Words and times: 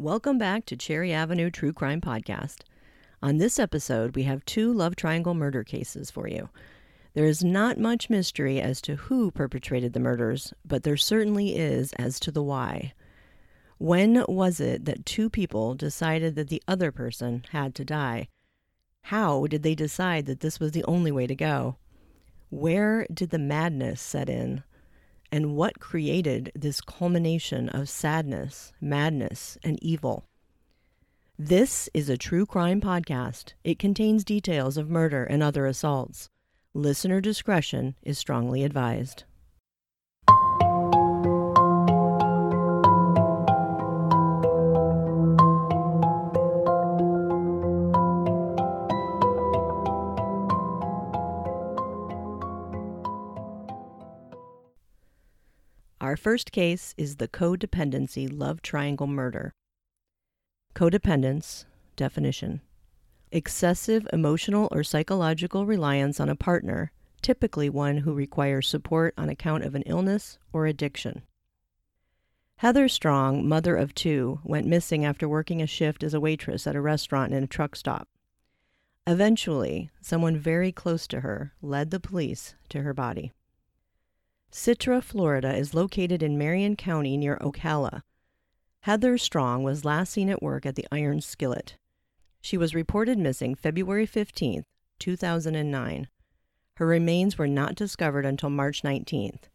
Welcome 0.00 0.38
back 0.38 0.64
to 0.66 0.76
Cherry 0.76 1.12
Avenue 1.12 1.50
True 1.50 1.72
Crime 1.72 2.00
Podcast. 2.00 2.58
On 3.20 3.38
this 3.38 3.58
episode, 3.58 4.14
we 4.14 4.22
have 4.22 4.44
two 4.44 4.72
love 4.72 4.94
triangle 4.94 5.34
murder 5.34 5.64
cases 5.64 6.08
for 6.08 6.28
you. 6.28 6.50
There 7.14 7.24
is 7.24 7.42
not 7.42 7.80
much 7.80 8.08
mystery 8.08 8.60
as 8.60 8.80
to 8.82 8.94
who 8.94 9.32
perpetrated 9.32 9.94
the 9.94 9.98
murders, 9.98 10.54
but 10.64 10.84
there 10.84 10.96
certainly 10.96 11.56
is 11.56 11.92
as 11.94 12.20
to 12.20 12.30
the 12.30 12.44
why. 12.44 12.92
When 13.78 14.24
was 14.28 14.60
it 14.60 14.84
that 14.84 15.04
two 15.04 15.28
people 15.28 15.74
decided 15.74 16.36
that 16.36 16.48
the 16.48 16.62
other 16.68 16.92
person 16.92 17.44
had 17.50 17.74
to 17.74 17.84
die? 17.84 18.28
How 19.02 19.48
did 19.48 19.64
they 19.64 19.74
decide 19.74 20.26
that 20.26 20.38
this 20.38 20.60
was 20.60 20.70
the 20.70 20.84
only 20.84 21.10
way 21.10 21.26
to 21.26 21.34
go? 21.34 21.76
Where 22.50 23.04
did 23.12 23.30
the 23.30 23.38
madness 23.40 24.00
set 24.00 24.28
in? 24.28 24.62
And 25.30 25.54
what 25.56 25.80
created 25.80 26.50
this 26.54 26.80
culmination 26.80 27.68
of 27.68 27.88
sadness, 27.88 28.72
madness, 28.80 29.58
and 29.62 29.78
evil? 29.82 30.24
This 31.38 31.88
is 31.92 32.08
a 32.08 32.16
true 32.16 32.46
crime 32.46 32.80
podcast. 32.80 33.52
It 33.62 33.78
contains 33.78 34.24
details 34.24 34.76
of 34.76 34.90
murder 34.90 35.24
and 35.24 35.42
other 35.42 35.66
assaults. 35.66 36.28
Listener 36.74 37.20
discretion 37.20 37.94
is 38.02 38.18
strongly 38.18 38.64
advised. 38.64 39.24
Our 56.00 56.16
first 56.16 56.52
case 56.52 56.94
is 56.96 57.16
the 57.16 57.26
codependency 57.26 58.28
love 58.30 58.62
triangle 58.62 59.08
murder. 59.08 59.52
Codependence, 60.74 61.64
definition 61.96 62.60
excessive 63.30 64.08
emotional 64.12 64.68
or 64.70 64.82
psychological 64.82 65.66
reliance 65.66 66.20
on 66.20 66.28
a 66.28 66.36
partner, 66.36 66.90
typically 67.20 67.68
one 67.68 67.98
who 67.98 68.14
requires 68.14 68.68
support 68.68 69.14
on 69.18 69.28
account 69.28 69.64
of 69.64 69.74
an 69.74 69.82
illness 69.82 70.38
or 70.52 70.66
addiction. 70.66 71.22
Heather 72.56 72.88
Strong, 72.88 73.46
mother 73.46 73.76
of 73.76 73.94
two, 73.94 74.40
went 74.44 74.66
missing 74.66 75.04
after 75.04 75.28
working 75.28 75.62
a 75.62 75.66
shift 75.66 76.02
as 76.02 76.14
a 76.14 76.20
waitress 76.20 76.66
at 76.66 76.74
a 76.74 76.80
restaurant 76.80 77.32
and 77.32 77.44
a 77.44 77.48
truck 77.48 77.76
stop. 77.76 78.08
Eventually, 79.06 79.90
someone 80.00 80.36
very 80.36 80.72
close 80.72 81.06
to 81.08 81.20
her 81.20 81.52
led 81.62 81.90
the 81.90 82.00
police 82.00 82.54
to 82.70 82.82
her 82.82 82.92
body. 82.92 83.32
Citra, 84.50 85.02
Florida 85.02 85.54
is 85.54 85.74
located 85.74 86.22
in 86.22 86.38
Marion 86.38 86.74
County 86.74 87.16
near 87.16 87.36
Ocala. 87.36 88.02
Heather 88.80 89.18
Strong 89.18 89.62
was 89.62 89.84
last 89.84 90.12
seen 90.12 90.30
at 90.30 90.42
work 90.42 90.64
at 90.64 90.74
the 90.74 90.86
Iron 90.90 91.20
Skillet. 91.20 91.76
She 92.40 92.56
was 92.56 92.74
reported 92.74 93.18
missing 93.18 93.54
February 93.54 94.06
15, 94.06 94.64
2009. 94.98 96.08
Her 96.76 96.86
remains 96.86 97.36
were 97.36 97.46
not 97.46 97.74
discovered 97.74 98.24
until 98.24 98.50
March 98.50 98.82
19th. 98.82 99.48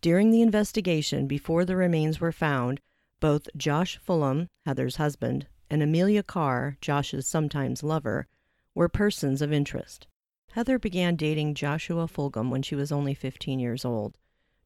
During 0.00 0.30
the 0.30 0.42
investigation 0.42 1.26
before 1.26 1.64
the 1.64 1.74
remains 1.74 2.20
were 2.20 2.32
found, 2.32 2.80
both 3.18 3.48
Josh 3.56 3.98
Fulgham, 3.98 4.46
Heather's 4.64 4.96
husband, 4.96 5.46
and 5.68 5.82
Amelia 5.82 6.22
Carr, 6.22 6.76
Josh's 6.80 7.26
sometimes 7.26 7.82
lover, 7.82 8.28
were 8.74 8.88
persons 8.88 9.42
of 9.42 9.52
interest. 9.52 10.06
Heather 10.52 10.78
began 10.78 11.14
dating 11.16 11.54
Joshua 11.54 12.06
Fulgham 12.06 12.50
when 12.50 12.62
she 12.62 12.74
was 12.74 12.90
only 12.90 13.14
15 13.14 13.60
years 13.60 13.84
old. 13.84 14.16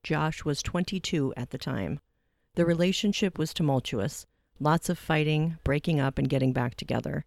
Josh 0.03 0.45
was 0.45 0.63
22 0.63 1.35
at 1.37 1.51
the 1.51 1.59
time. 1.59 2.01
The 2.55 2.65
relationship 2.65 3.39
was 3.39 3.53
tumultuous, 3.53 4.27
lots 4.61 4.89
of 4.89 4.99
fighting, 4.99 5.59
breaking 5.65 6.01
up, 6.01 6.19
and 6.19 6.29
getting 6.29 6.53
back 6.53 6.77
together. 6.77 7.25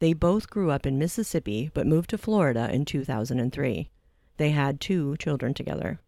They 0.00 0.12
both 0.12 0.50
grew 0.50 0.70
up 0.70 0.86
in 0.86 0.98
Mississippi 0.98 1.70
but 1.72 1.86
moved 1.86 2.10
to 2.10 2.18
Florida 2.18 2.68
in 2.72 2.84
2003. 2.84 3.90
They 4.36 4.50
had 4.50 4.80
two 4.80 5.16
children 5.18 5.54
together. 5.54 6.00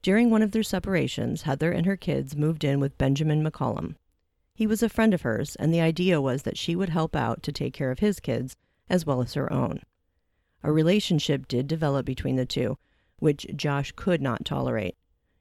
During 0.00 0.30
one 0.30 0.42
of 0.42 0.52
their 0.52 0.62
separations, 0.62 1.42
Heather 1.42 1.72
and 1.72 1.86
her 1.86 1.96
kids 1.96 2.36
moved 2.36 2.62
in 2.62 2.78
with 2.78 2.98
Benjamin 2.98 3.42
McCollum. 3.42 3.96
He 4.54 4.66
was 4.66 4.82
a 4.82 4.88
friend 4.88 5.12
of 5.12 5.22
hers, 5.22 5.56
and 5.56 5.74
the 5.74 5.80
idea 5.80 6.20
was 6.20 6.42
that 6.42 6.58
she 6.58 6.76
would 6.76 6.90
help 6.90 7.16
out 7.16 7.42
to 7.42 7.52
take 7.52 7.74
care 7.74 7.90
of 7.90 7.98
his 7.98 8.20
kids 8.20 8.54
as 8.88 9.04
well 9.04 9.20
as 9.20 9.34
her 9.34 9.52
own. 9.52 9.80
A 10.64 10.72
relationship 10.72 11.46
did 11.46 11.68
develop 11.68 12.06
between 12.06 12.36
the 12.36 12.46
two, 12.46 12.78
which 13.18 13.46
Josh 13.54 13.92
could 13.94 14.22
not 14.22 14.46
tolerate. 14.46 14.96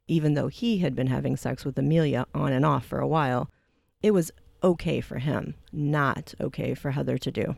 Even 0.06 0.34
though 0.34 0.50
he 0.50 0.80
had 0.80 0.94
been 0.94 1.08
having 1.08 1.38
sex 1.38 1.64
with 1.64 1.80
Amelia 1.80 2.26
on 2.36 2.52
and 2.52 2.66
off 2.66 2.86
for 2.86 3.00
a 3.00 3.08
while, 3.08 3.50
it 4.02 4.12
was 4.12 4.34
okay 4.62 5.00
for 5.00 5.20
him, 5.20 5.56
not 5.72 6.34
okay 6.42 6.74
for 6.74 6.92
Heather 6.92 7.18
to 7.18 7.32
do. 7.32 7.56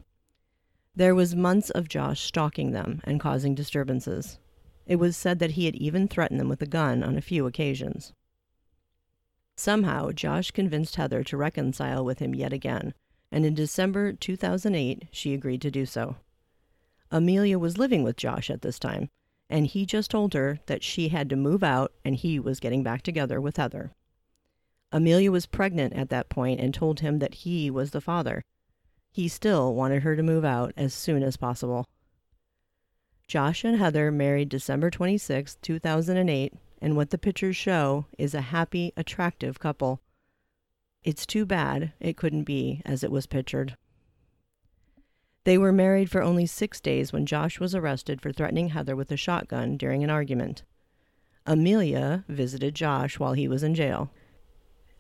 There 0.96 1.16
was 1.16 1.36
months 1.36 1.72
of 1.72 1.90
Josh 1.90 2.22
stalking 2.22 2.72
them 2.72 3.02
and 3.04 3.20
causing 3.20 3.56
disturbances. 3.56 4.38
It 4.86 4.98
was 4.98 5.18
said 5.18 5.40
that 5.40 5.52
he 5.52 5.66
had 5.66 5.76
even 5.76 6.08
threatened 6.08 6.40
them 6.40 6.50
with 6.50 6.62
a 6.62 6.68
gun 6.68 7.04
on 7.04 7.18
a 7.18 7.22
few 7.22 7.48
occasions. 7.48 8.14
Somehow, 9.56 10.12
Josh 10.12 10.52
convinced 10.52 10.98
Heather 10.98 11.24
to 11.24 11.36
reconcile 11.36 12.06
with 12.06 12.20
him 12.20 12.36
yet 12.36 12.54
again, 12.54 12.94
and 13.32 13.44
in 13.44 13.56
December 13.56 14.14
2008, 14.14 15.08
she 15.12 15.34
agreed 15.34 15.64
to 15.64 15.72
do 15.72 15.88
so. 15.88 16.18
Amelia 17.12 17.60
was 17.60 17.78
living 17.78 18.04
with 18.04 18.18
Josh 18.18 18.50
at 18.50 18.62
this 18.62 18.80
time, 18.80 19.10
and 19.50 19.68
he 19.68 19.86
just 19.86 20.12
told 20.12 20.34
her 20.34 20.60
that 20.66 20.84
she 20.84 21.10
had 21.10 21.30
to 21.30 21.36
move 21.36 21.64
out 21.64 21.94
and 22.04 22.16
he 22.16 22.40
was 22.40 22.60
getting 22.60 22.84
back 22.84 23.02
together 23.02 23.40
with 23.40 23.58
Heather. 23.58 23.94
Amelia 24.92 25.32
was 25.32 25.46
pregnant 25.46 25.94
at 25.94 26.10
that 26.10 26.30
point 26.30 26.60
and 26.60 26.74
told 26.74 27.00
him 27.02 27.20
that 27.20 27.36
he 27.36 27.70
was 27.70 27.92
the 27.92 28.02
father. 28.02 28.44
He 29.12 29.28
still 29.28 29.74
wanted 29.74 30.04
her 30.04 30.16
to 30.16 30.24
move 30.24 30.46
out 30.46 30.74
as 30.76 30.94
soon 30.94 31.24
as 31.24 31.38
possible. 31.38 31.86
Josh 33.28 33.64
and 33.64 33.78
Heather 33.78 34.12
married 34.12 34.50
December 34.50 34.90
26, 34.90 35.58
2008, 35.62 36.54
and 36.82 36.96
what 36.96 37.10
the 37.10 37.18
pictures 37.18 37.56
show 37.56 38.06
is 38.18 38.34
a 38.34 38.42
happy, 38.42 38.94
attractive 38.96 39.60
couple. 39.60 40.02
It's 41.04 41.26
too 41.26 41.46
bad 41.46 41.94
it 42.00 42.18
couldn't 42.18 42.44
be 42.44 42.82
as 42.86 43.04
it 43.04 43.12
was 43.12 43.26
pictured. 43.26 43.76
They 45.46 45.60
were 45.60 45.72
married 45.72 46.10
for 46.10 46.24
only 46.24 46.48
six 46.48 46.82
days 46.82 47.14
when 47.14 47.28
Josh 47.28 47.60
was 47.60 47.76
arrested 47.76 48.20
for 48.20 48.32
threatening 48.32 48.70
Heather 48.70 48.96
with 48.96 49.12
a 49.12 49.18
shotgun 49.18 49.78
during 49.78 50.04
an 50.04 50.10
argument. 50.10 50.64
Amelia 51.46 52.26
visited 52.28 52.74
Josh 52.74 53.20
while 53.20 53.34
he 53.34 53.48
was 53.48 53.62
in 53.62 53.76
jail. 53.76 54.12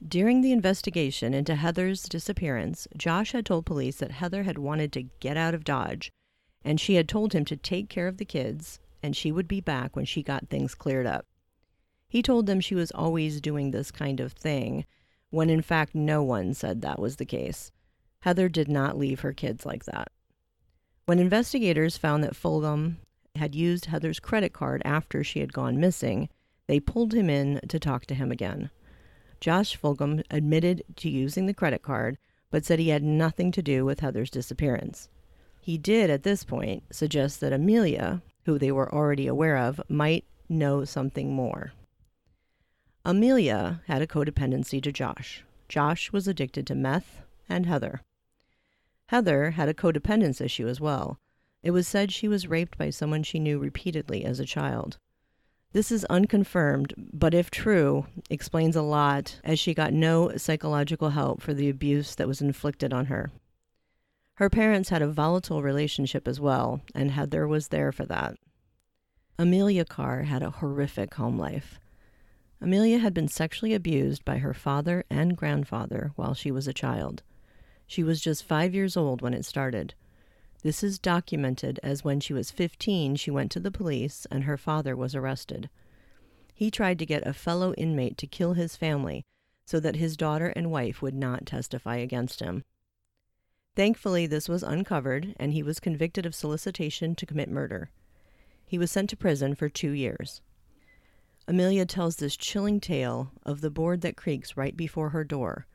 During 0.07 0.41
the 0.41 0.51
investigation 0.51 1.33
into 1.33 1.55
Heather's 1.55 2.03
disappearance, 2.03 2.87
Josh 2.95 3.31
had 3.31 3.43
told 3.43 3.65
police 3.65 3.95
that 3.95 4.11
Heather 4.11 4.43
had 4.43 4.59
wanted 4.59 4.93
to 4.93 5.09
get 5.19 5.35
out 5.35 5.55
of 5.55 5.63
Dodge, 5.63 6.11
and 6.63 6.79
she 6.79 6.93
had 6.93 7.09
told 7.09 7.33
him 7.33 7.43
to 7.45 7.57
take 7.57 7.89
care 7.89 8.07
of 8.07 8.17
the 8.17 8.23
kids, 8.25 8.79
and 9.01 9.15
she 9.15 9.31
would 9.31 9.47
be 9.47 9.61
back 9.61 9.95
when 9.95 10.05
she 10.05 10.21
got 10.21 10.49
things 10.49 10.75
cleared 10.75 11.07
up. 11.07 11.25
He 12.07 12.21
told 12.21 12.45
them 12.45 12.59
she 12.59 12.75
was 12.75 12.91
always 12.91 13.41
doing 13.41 13.71
this 13.71 13.89
kind 13.89 14.19
of 14.19 14.33
thing, 14.33 14.85
when 15.31 15.49
in 15.49 15.63
fact 15.63 15.95
no 15.95 16.21
one 16.21 16.53
said 16.53 16.81
that 16.81 16.99
was 16.99 17.15
the 17.15 17.25
case. 17.25 17.71
Heather 18.19 18.47
did 18.47 18.67
not 18.67 18.95
leave 18.95 19.21
her 19.21 19.33
kids 19.33 19.65
like 19.65 19.85
that. 19.85 20.09
When 21.05 21.19
investigators 21.19 21.97
found 21.97 22.23
that 22.23 22.35
Fulgham 22.35 22.97
had 23.35 23.53
used 23.53 23.85
Heather's 23.85 24.19
credit 24.19 24.53
card 24.53 24.81
after 24.83 25.23
she 25.23 25.39
had 25.39 25.53
gone 25.53 25.79
missing, 25.79 26.29
they 26.67 26.79
pulled 26.79 27.13
him 27.13 27.29
in 27.29 27.59
to 27.67 27.79
talk 27.79 28.07
to 28.07 28.15
him 28.15 28.31
again. 28.31 28.71
Josh 29.39 29.77
Fulgham 29.79 30.23
admitted 30.31 30.83
to 30.95 31.09
using 31.09 31.45
the 31.45 31.53
credit 31.53 31.83
card, 31.83 32.17
but 32.49 32.65
said 32.65 32.79
he 32.79 32.89
had 32.89 33.03
nothing 33.03 33.51
to 33.51 33.61
do 33.61 33.85
with 33.85 33.99
Heather's 33.99 34.31
disappearance. 34.31 35.09
He 35.61 35.77
did, 35.77 36.09
at 36.09 36.23
this 36.23 36.43
point, 36.43 36.83
suggest 36.91 37.39
that 37.41 37.53
Amelia, 37.53 38.23
who 38.45 38.57
they 38.57 38.71
were 38.71 38.91
already 38.91 39.27
aware 39.27 39.57
of, 39.57 39.81
might 39.87 40.25
know 40.49 40.85
something 40.85 41.33
more. 41.33 41.73
Amelia 43.03 43.81
had 43.85 44.01
a 44.01 44.07
codependency 44.07 44.81
to 44.81 44.91
Josh. 44.91 45.43
Josh 45.69 46.11
was 46.11 46.27
addicted 46.27 46.65
to 46.65 46.75
meth 46.75 47.21
and 47.47 47.67
Heather. 47.67 48.01
Heather 49.07 49.51
had 49.51 49.69
a 49.69 49.73
codependence 49.73 50.41
issue 50.41 50.67
as 50.67 50.81
well. 50.81 51.19
It 51.61 51.71
was 51.71 51.87
said 51.87 52.11
she 52.11 52.27
was 52.27 52.47
raped 52.47 52.77
by 52.77 52.89
someone 52.89 53.23
she 53.23 53.39
knew 53.39 53.59
repeatedly 53.59 54.25
as 54.25 54.39
a 54.39 54.45
child. 54.45 54.97
This 55.73 55.91
is 55.91 56.05
unconfirmed, 56.05 56.93
but 56.97 57.33
if 57.33 57.51
true, 57.51 58.05
explains 58.29 58.75
a 58.75 58.81
lot 58.81 59.39
as 59.43 59.59
she 59.59 59.73
got 59.73 59.93
no 59.93 60.37
psychological 60.37 61.09
help 61.09 61.41
for 61.41 61.53
the 61.53 61.69
abuse 61.69 62.15
that 62.15 62.27
was 62.27 62.41
inflicted 62.41 62.93
on 62.93 63.07
her. 63.07 63.31
Her 64.35 64.49
parents 64.49 64.89
had 64.89 65.01
a 65.01 65.07
volatile 65.07 65.61
relationship 65.61 66.27
as 66.27 66.39
well, 66.39 66.81
and 66.93 67.11
Heather 67.11 67.47
was 67.47 67.69
there 67.69 67.91
for 67.91 68.05
that. 68.05 68.37
Amelia 69.37 69.85
Carr 69.85 70.23
had 70.23 70.43
a 70.43 70.49
horrific 70.49 71.13
home 71.15 71.37
life. 71.37 71.79
Amelia 72.61 72.99
had 72.99 73.13
been 73.13 73.27
sexually 73.27 73.73
abused 73.73 74.23
by 74.23 74.37
her 74.37 74.53
father 74.53 75.03
and 75.09 75.35
grandfather 75.35 76.11
while 76.15 76.33
she 76.33 76.51
was 76.51 76.67
a 76.67 76.73
child. 76.73 77.21
She 77.87 78.03
was 78.03 78.21
just 78.21 78.43
five 78.43 78.73
years 78.73 78.97
old 78.97 79.21
when 79.21 79.33
it 79.33 79.45
started. 79.45 79.93
This 80.63 80.83
is 80.83 80.97
documented 80.97 81.79
as 81.83 82.03
when 82.03 82.19
she 82.19 82.33
was 82.33 82.51
15, 82.51 83.15
she 83.17 83.29
went 83.29 83.51
to 83.51 83.59
the 83.59 83.71
police 83.71 84.25
and 84.31 84.45
her 84.45 84.57
father 84.57 84.95
was 84.95 85.13
arrested. 85.13 85.69
He 86.53 86.71
tried 86.71 86.97
to 86.99 87.05
get 87.05 87.27
a 87.27 87.33
fellow 87.33 87.73
inmate 87.73 88.17
to 88.17 88.27
kill 88.27 88.53
his 88.53 88.75
family, 88.75 89.25
so 89.65 89.79
that 89.79 89.97
his 89.97 90.17
daughter 90.17 90.47
and 90.55 90.71
wife 90.71 91.01
would 91.01 91.13
not 91.13 91.45
testify 91.45 91.97
against 91.97 92.39
him. 92.39 92.63
Thankfully, 93.75 94.25
this 94.25 94.47
was 94.47 94.63
uncovered, 94.63 95.35
and 95.37 95.51
he 95.51 95.61
was 95.61 95.81
convicted 95.81 96.25
of 96.25 96.33
solicitation 96.33 97.13
to 97.15 97.25
commit 97.25 97.49
murder. 97.49 97.91
He 98.65 98.77
was 98.77 98.89
sent 98.89 99.09
to 99.09 99.17
prison 99.17 99.53
for 99.53 99.67
two 99.67 99.91
years. 99.91 100.41
Amelia 101.47 101.85
tells 101.85 102.15
this 102.15 102.37
chilling 102.37 102.79
tale 102.79 103.31
of 103.43 103.61
the 103.61 103.69
board 103.69 104.01
that 104.01 104.15
creaks 104.15 104.57
right 104.57 104.75
before 104.75 105.09
her 105.09 105.23
door, 105.23 105.67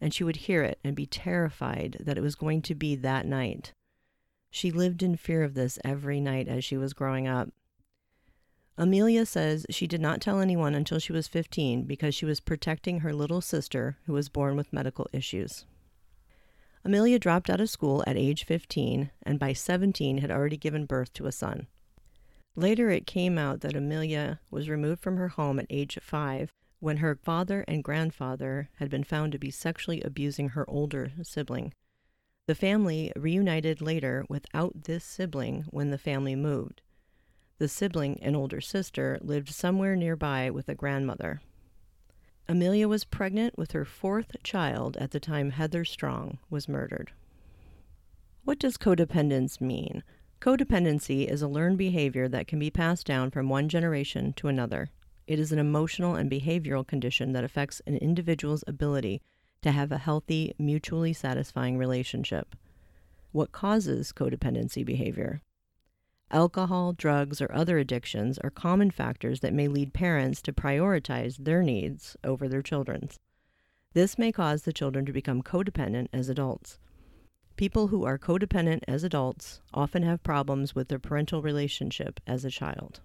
and 0.00 0.14
she 0.14 0.24
would 0.24 0.36
hear 0.36 0.62
it 0.62 0.78
and 0.82 0.96
be 0.96 1.06
terrified 1.06 1.96
that 2.00 2.16
it 2.16 2.22
was 2.22 2.34
going 2.34 2.62
to 2.62 2.74
be 2.74 2.96
that 2.96 3.26
night. 3.26 3.72
She 4.50 4.70
lived 4.70 5.02
in 5.02 5.16
fear 5.16 5.42
of 5.44 5.54
this 5.54 5.78
every 5.84 6.20
night 6.20 6.48
as 6.48 6.64
she 6.64 6.76
was 6.76 6.92
growing 6.92 7.28
up. 7.28 7.50
Amelia 8.76 9.26
says 9.26 9.66
she 9.68 9.86
did 9.86 10.00
not 10.00 10.20
tell 10.20 10.40
anyone 10.40 10.74
until 10.74 10.98
she 10.98 11.12
was 11.12 11.28
15 11.28 11.84
because 11.84 12.14
she 12.14 12.24
was 12.24 12.40
protecting 12.40 13.00
her 13.00 13.12
little 13.12 13.40
sister 13.40 13.98
who 14.06 14.14
was 14.14 14.30
born 14.30 14.56
with 14.56 14.72
medical 14.72 15.06
issues. 15.12 15.66
Amelia 16.82 17.18
dropped 17.18 17.50
out 17.50 17.60
of 17.60 17.68
school 17.68 18.02
at 18.06 18.16
age 18.16 18.44
15 18.44 19.10
and 19.22 19.38
by 19.38 19.52
17 19.52 20.18
had 20.18 20.30
already 20.30 20.56
given 20.56 20.86
birth 20.86 21.12
to 21.12 21.26
a 21.26 21.32
son. 21.32 21.66
Later, 22.56 22.90
it 22.90 23.06
came 23.06 23.38
out 23.38 23.60
that 23.60 23.76
Amelia 23.76 24.40
was 24.50 24.68
removed 24.68 25.02
from 25.02 25.18
her 25.18 25.28
home 25.28 25.58
at 25.58 25.66
age 25.68 25.98
five 26.02 26.52
when 26.80 26.96
her 26.96 27.14
father 27.14 27.64
and 27.68 27.84
grandfather 27.84 28.68
had 28.76 28.90
been 28.90 29.04
found 29.04 29.32
to 29.32 29.38
be 29.38 29.50
sexually 29.50 30.02
abusing 30.02 30.50
her 30.50 30.68
older 30.68 31.12
sibling. 31.22 31.72
The 32.46 32.54
family 32.54 33.12
reunited 33.14 33.80
later 33.80 34.24
without 34.28 34.84
this 34.84 35.04
sibling 35.04 35.64
when 35.70 35.90
the 35.90 35.98
family 35.98 36.34
moved. 36.34 36.82
The 37.58 37.68
sibling, 37.68 38.18
an 38.22 38.34
older 38.34 38.60
sister, 38.60 39.18
lived 39.20 39.50
somewhere 39.50 39.94
nearby 39.94 40.50
with 40.50 40.68
a 40.68 40.74
grandmother. 40.74 41.42
Amelia 42.48 42.88
was 42.88 43.04
pregnant 43.04 43.56
with 43.56 43.72
her 43.72 43.84
fourth 43.84 44.34
child 44.42 44.96
at 44.96 45.12
the 45.12 45.20
time 45.20 45.50
Heather 45.50 45.84
Strong 45.84 46.38
was 46.48 46.68
murdered. 46.68 47.12
What 48.42 48.58
does 48.58 48.76
codependence 48.76 49.60
mean? 49.60 50.02
Codependency 50.40 51.26
is 51.30 51.42
a 51.42 51.48
learned 51.48 51.76
behavior 51.76 52.26
that 52.28 52.48
can 52.48 52.58
be 52.58 52.70
passed 52.70 53.06
down 53.06 53.30
from 53.30 53.48
one 53.48 53.68
generation 53.68 54.32
to 54.32 54.48
another. 54.48 54.90
It 55.30 55.38
is 55.38 55.52
an 55.52 55.60
emotional 55.60 56.16
and 56.16 56.28
behavioral 56.28 56.84
condition 56.84 57.34
that 57.34 57.44
affects 57.44 57.80
an 57.86 57.96
individual's 57.98 58.64
ability 58.66 59.22
to 59.62 59.70
have 59.70 59.92
a 59.92 59.98
healthy, 59.98 60.56
mutually 60.58 61.12
satisfying 61.12 61.78
relationship. 61.78 62.56
What 63.30 63.52
causes 63.52 64.12
codependency 64.12 64.84
behavior? 64.84 65.40
Alcohol, 66.32 66.94
drugs, 66.94 67.40
or 67.40 67.54
other 67.54 67.78
addictions 67.78 68.38
are 68.38 68.50
common 68.50 68.90
factors 68.90 69.38
that 69.38 69.54
may 69.54 69.68
lead 69.68 69.94
parents 69.94 70.42
to 70.42 70.52
prioritize 70.52 71.36
their 71.36 71.62
needs 71.62 72.16
over 72.24 72.48
their 72.48 72.60
children's. 72.60 73.16
This 73.94 74.18
may 74.18 74.32
cause 74.32 74.62
the 74.62 74.72
children 74.72 75.06
to 75.06 75.12
become 75.12 75.44
codependent 75.44 76.08
as 76.12 76.28
adults. 76.28 76.80
People 77.54 77.86
who 77.86 78.04
are 78.04 78.18
codependent 78.18 78.80
as 78.88 79.04
adults 79.04 79.60
often 79.72 80.02
have 80.02 80.24
problems 80.24 80.74
with 80.74 80.88
their 80.88 80.98
parental 80.98 81.40
relationship 81.40 82.18
as 82.26 82.44
a 82.44 82.50
child. 82.50 83.00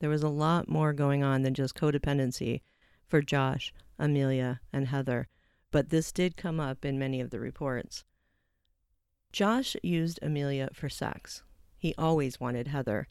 There 0.00 0.10
was 0.10 0.22
a 0.22 0.28
lot 0.28 0.68
more 0.68 0.92
going 0.92 1.24
on 1.24 1.42
than 1.42 1.54
just 1.54 1.74
codependency 1.74 2.60
for 3.08 3.20
Josh, 3.20 3.72
Amelia, 3.98 4.60
and 4.72 4.88
Heather, 4.88 5.26
but 5.72 5.90
this 5.90 6.12
did 6.12 6.36
come 6.36 6.60
up 6.60 6.84
in 6.84 6.98
many 6.98 7.20
of 7.20 7.30
the 7.30 7.40
reports. 7.40 8.04
Josh 9.32 9.76
used 9.82 10.20
Amelia 10.22 10.70
for 10.72 10.88
sex. 10.88 11.42
He 11.76 11.94
always 11.98 12.38
wanted 12.38 12.68
Heather. 12.68 13.08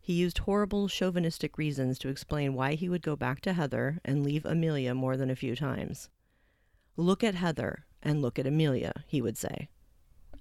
He 0.00 0.14
used 0.14 0.38
horrible 0.38 0.88
chauvinistic 0.88 1.58
reasons 1.58 1.98
to 1.98 2.08
explain 2.08 2.54
why 2.54 2.74
he 2.74 2.88
would 2.88 3.02
go 3.02 3.14
back 3.14 3.40
to 3.42 3.52
Heather 3.52 4.00
and 4.04 4.24
leave 4.24 4.44
Amelia 4.44 4.94
more 4.94 5.16
than 5.16 5.30
a 5.30 5.36
few 5.36 5.54
times. 5.54 6.08
Look 6.96 7.22
at 7.22 7.34
Heather 7.34 7.84
and 8.02 8.22
look 8.22 8.38
at 8.38 8.46
Amelia, 8.46 9.04
he 9.06 9.20
would 9.20 9.36
say. 9.36 9.68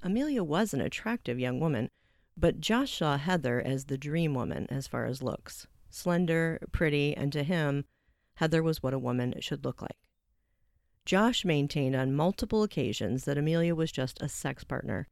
Amelia 0.02 0.44
was 0.44 0.74
an 0.74 0.82
attractive 0.82 1.40
young 1.40 1.60
woman, 1.60 1.90
but 2.36 2.62
Josh 2.62 2.98
saw 2.98 3.18
Heather 3.18 3.62
as 3.62 3.86
the 3.86 3.98
dream 3.98 4.34
woman 4.34 4.66
as 4.70 4.88
far 4.88 5.06
as 5.06 5.22
looks 5.22 5.68
slender, 5.92 6.60
pretty, 6.72 7.16
and 7.16 7.32
to 7.34 7.44
him, 7.44 7.86
Heather 8.36 8.64
was 8.64 8.82
what 8.82 8.94
a 8.94 9.00
woman 9.00 9.36
should 9.40 9.64
look 9.64 9.82
like. 9.82 9.98
Josh 11.06 11.44
maintained 11.44 11.96
on 11.96 12.16
multiple 12.16 12.64
occasions 12.64 13.26
that 13.26 13.38
Amelia 13.38 13.76
was 13.76 13.92
just 13.92 14.22
a 14.22 14.30
sex 14.30 14.64
partner. 14.64 15.08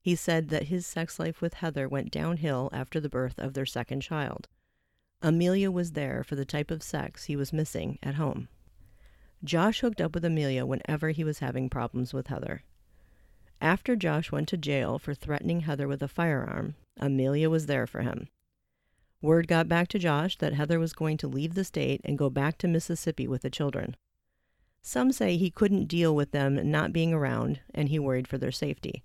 He 0.00 0.14
said 0.14 0.48
that 0.48 0.64
his 0.64 0.86
sex 0.86 1.18
life 1.18 1.40
with 1.40 1.54
Heather 1.54 1.88
went 1.88 2.10
downhill 2.10 2.70
after 2.72 3.00
the 3.00 3.08
birth 3.08 3.38
of 3.38 3.54
their 3.54 3.66
second 3.66 4.00
child. 4.00 4.48
Amelia 5.22 5.70
was 5.70 5.92
there 5.92 6.24
for 6.24 6.36
the 6.36 6.44
type 6.44 6.70
of 6.70 6.82
sex 6.82 7.24
he 7.24 7.36
was 7.36 7.52
missing 7.52 7.98
at 8.02 8.14
home. 8.14 8.48
Josh 9.44 9.80
hooked 9.80 10.00
up 10.00 10.14
with 10.14 10.24
Amelia 10.24 10.64
whenever 10.64 11.10
he 11.10 11.24
was 11.24 11.38
having 11.40 11.68
problems 11.68 12.12
with 12.12 12.28
Heather. 12.28 12.62
After 13.60 13.96
Josh 13.96 14.32
went 14.32 14.48
to 14.48 14.56
jail 14.56 14.98
for 14.98 15.14
threatening 15.14 15.60
Heather 15.60 15.86
with 15.86 16.02
a 16.02 16.08
firearm, 16.08 16.76
Amelia 16.98 17.50
was 17.50 17.66
there 17.66 17.86
for 17.86 18.00
him. 18.00 18.28
Word 19.22 19.48
got 19.48 19.68
back 19.68 19.88
to 19.88 19.98
Josh 19.98 20.38
that 20.38 20.54
Heather 20.54 20.78
was 20.78 20.92
going 20.92 21.16
to 21.18 21.28
leave 21.28 21.54
the 21.54 21.64
state 21.64 22.00
and 22.04 22.16
go 22.16 22.30
back 22.30 22.56
to 22.58 22.68
Mississippi 22.68 23.28
with 23.28 23.42
the 23.42 23.50
children. 23.50 23.96
Some 24.82 25.12
say 25.12 25.36
he 25.36 25.50
couldn't 25.50 25.86
deal 25.86 26.14
with 26.14 26.30
them 26.30 26.70
not 26.70 26.92
being 26.92 27.12
around 27.12 27.60
and 27.74 27.90
he 27.90 27.98
worried 27.98 28.26
for 28.26 28.38
their 28.38 28.52
safety. 28.52 29.02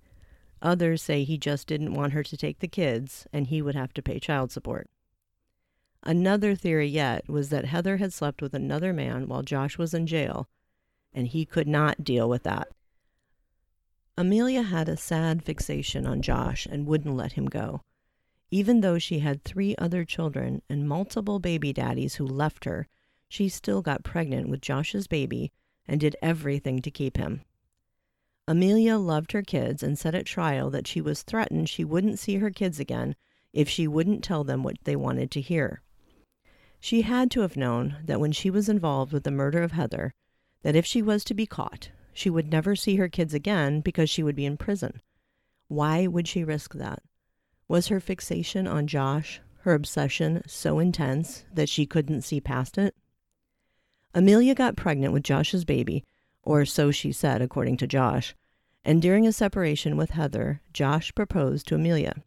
Others 0.61 1.01
say 1.01 1.23
he 1.23 1.37
just 1.37 1.67
didn't 1.67 1.93
want 1.93 2.13
her 2.13 2.23
to 2.23 2.37
take 2.37 2.59
the 2.59 2.67
kids 2.67 3.27
and 3.33 3.47
he 3.47 3.61
would 3.61 3.75
have 3.75 3.93
to 3.93 4.01
pay 4.01 4.19
child 4.19 4.51
support. 4.51 4.89
Another 6.01 6.55
theory 6.55 6.87
yet 6.87 7.27
was 7.27 7.49
that 7.49 7.65
Heather 7.65 7.97
had 7.97 8.13
slept 8.13 8.41
with 8.41 8.53
another 8.53 8.93
man 8.93 9.27
while 9.27 9.41
Josh 9.41 9.77
was 9.77 9.93
in 9.93 10.05
jail, 10.05 10.47
and 11.11 11.27
he 11.27 11.45
could 11.45 11.67
not 11.67 12.03
deal 12.03 12.29
with 12.29 12.43
that. 12.43 12.67
Amelia 14.15 14.61
had 14.61 14.87
a 14.87 14.97
sad 14.97 15.43
fixation 15.43 16.05
on 16.05 16.21
Josh 16.21 16.67
and 16.67 16.85
wouldn't 16.85 17.15
let 17.15 17.33
him 17.33 17.47
go. 17.47 17.81
Even 18.55 18.79
though 18.79 18.97
she 18.97 19.19
had 19.19 19.43
three 19.43 19.75
other 19.75 20.05
children 20.05 20.61
and 20.69 20.87
multiple 20.87 21.39
baby 21.39 21.73
daddies 21.73 22.15
who 22.15 22.25
left 22.25 22.63
her, 22.63 22.87
she 23.27 23.49
still 23.49 23.81
got 23.81 24.05
pregnant 24.05 24.47
with 24.47 24.61
Josh's 24.61 25.07
baby 25.07 25.51
and 25.85 25.99
did 25.99 26.15
everything 26.21 26.81
to 26.81 26.89
keep 26.89 27.17
him. 27.17 27.41
Amelia 28.47 28.95
loved 28.95 29.33
her 29.33 29.41
kids 29.41 29.83
and 29.83 29.99
said 29.99 30.15
at 30.15 30.25
trial 30.25 30.69
that 30.69 30.87
she 30.87 31.01
was 31.01 31.21
threatened 31.21 31.67
she 31.67 31.83
wouldn't 31.83 32.17
see 32.17 32.37
her 32.37 32.49
kids 32.49 32.79
again 32.79 33.17
if 33.51 33.67
she 33.67 33.89
wouldn't 33.89 34.23
tell 34.23 34.45
them 34.45 34.63
what 34.63 34.77
they 34.85 34.95
wanted 34.95 35.31
to 35.31 35.41
hear. 35.41 35.81
She 36.79 37.01
had 37.01 37.29
to 37.31 37.41
have 37.41 37.57
known 37.57 37.97
that 38.05 38.21
when 38.21 38.31
she 38.31 38.49
was 38.49 38.69
involved 38.69 39.11
with 39.11 39.25
the 39.25 39.31
murder 39.31 39.63
of 39.63 39.73
Heather, 39.73 40.13
that 40.61 40.77
if 40.77 40.85
she 40.85 41.01
was 41.01 41.25
to 41.25 41.33
be 41.33 41.45
caught, 41.45 41.89
she 42.13 42.29
would 42.29 42.49
never 42.49 42.73
see 42.73 42.95
her 42.95 43.09
kids 43.09 43.33
again 43.33 43.81
because 43.81 44.09
she 44.09 44.23
would 44.23 44.37
be 44.37 44.45
in 44.45 44.55
prison. 44.55 45.01
Why 45.67 46.07
would 46.07 46.29
she 46.29 46.45
risk 46.45 46.75
that? 46.75 47.03
Was 47.67 47.87
her 47.87 47.99
fixation 47.99 48.67
on 48.67 48.85
Josh, 48.85 49.41
her 49.61 49.73
obsession, 49.73 50.43
so 50.45 50.77
intense 50.77 51.45
that 51.51 51.67
she 51.67 51.87
couldn't 51.87 52.21
see 52.21 52.39
past 52.39 52.77
it? 52.77 52.95
Amelia 54.13 54.53
got 54.53 54.75
pregnant 54.75 55.13
with 55.13 55.23
Josh's 55.23 55.65
baby, 55.65 56.03
or 56.43 56.63
so 56.63 56.91
she 56.91 57.11
said, 57.11 57.41
according 57.41 57.77
to 57.77 57.87
Josh, 57.87 58.35
and 58.85 59.01
during 59.01 59.25
a 59.25 59.33
separation 59.33 59.97
with 59.97 60.11
Heather, 60.11 60.61
Josh 60.73 61.13
proposed 61.15 61.67
to 61.67 61.75
Amelia. 61.75 62.23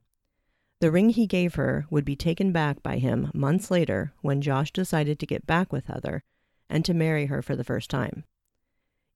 The 0.80 0.90
ring 0.90 1.10
he 1.10 1.28
gave 1.28 1.54
her 1.54 1.86
would 1.88 2.04
be 2.04 2.16
taken 2.16 2.50
back 2.50 2.82
by 2.82 2.98
him 2.98 3.30
months 3.32 3.70
later 3.70 4.12
when 4.20 4.42
Josh 4.42 4.72
decided 4.72 5.20
to 5.20 5.26
get 5.26 5.46
back 5.46 5.72
with 5.72 5.86
Heather 5.86 6.24
and 6.68 6.84
to 6.84 6.94
marry 6.94 7.26
her 7.26 7.42
for 7.42 7.54
the 7.54 7.64
first 7.64 7.88
time. 7.88 8.24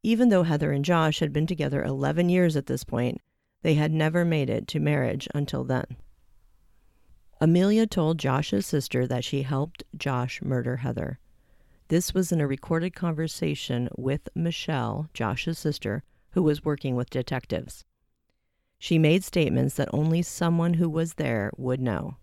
Even 0.05 0.29
though 0.29 0.45
Heather 0.45 0.71
and 0.71 0.85
Josh 0.85 1.19
had 1.19 1.33
been 1.33 1.49
together 1.49 1.83
11 1.83 2.29
years 2.29 2.57
at 2.57 2.67
this 2.67 2.85
point, 2.85 3.21
they 3.63 3.75
had 3.75 3.93
never 3.93 4.25
made 4.25 4.51
it 4.51 4.69
to 4.69 4.81
marriage 4.81 5.29
until 5.35 5.65
then. 5.65 5.97
Amelia 7.43 7.89
told 7.89 8.21
Josh's 8.21 8.67
sister 8.67 9.05
that 9.05 9.25
she 9.25 9.43
helped 9.43 9.83
Josh 9.97 10.41
murder 10.43 10.77
Heather. 10.77 11.19
This 11.89 12.15
was 12.15 12.31
in 12.31 12.41
a 12.41 12.47
recorded 12.47 12.95
conversation 12.95 13.89
with 13.99 14.29
Michelle, 14.33 15.09
Josh's 15.13 15.59
sister, 15.59 16.05
who 16.35 16.43
was 16.45 16.65
working 16.65 16.95
with 16.95 17.11
detectives. 17.11 17.85
She 18.79 18.97
made 18.97 19.25
statements 19.25 19.75
that 19.75 19.89
only 19.93 20.23
someone 20.23 20.75
who 20.75 20.89
was 20.89 21.15
there 21.15 21.51
would 21.57 21.81
know. 21.81 22.17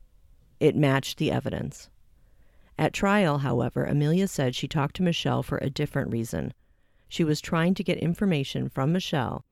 It 0.62 0.78
matched 0.78 1.18
the 1.18 1.32
evidence. 1.34 1.90
At 2.78 2.94
trial, 2.94 3.40
however, 3.40 3.84
Amelia 3.84 4.30
said 4.30 4.56
she 4.56 4.70
talked 4.70 4.96
to 4.96 5.04
Michelle 5.04 5.44
for 5.44 5.58
a 5.58 5.70
different 5.70 6.14
reason. 6.14 6.54
She 7.10 7.26
was 7.26 7.42
trying 7.42 7.74
to 7.74 7.84
get 7.84 7.98
information 7.98 8.70
from 8.70 8.94
Michelle 8.94 9.44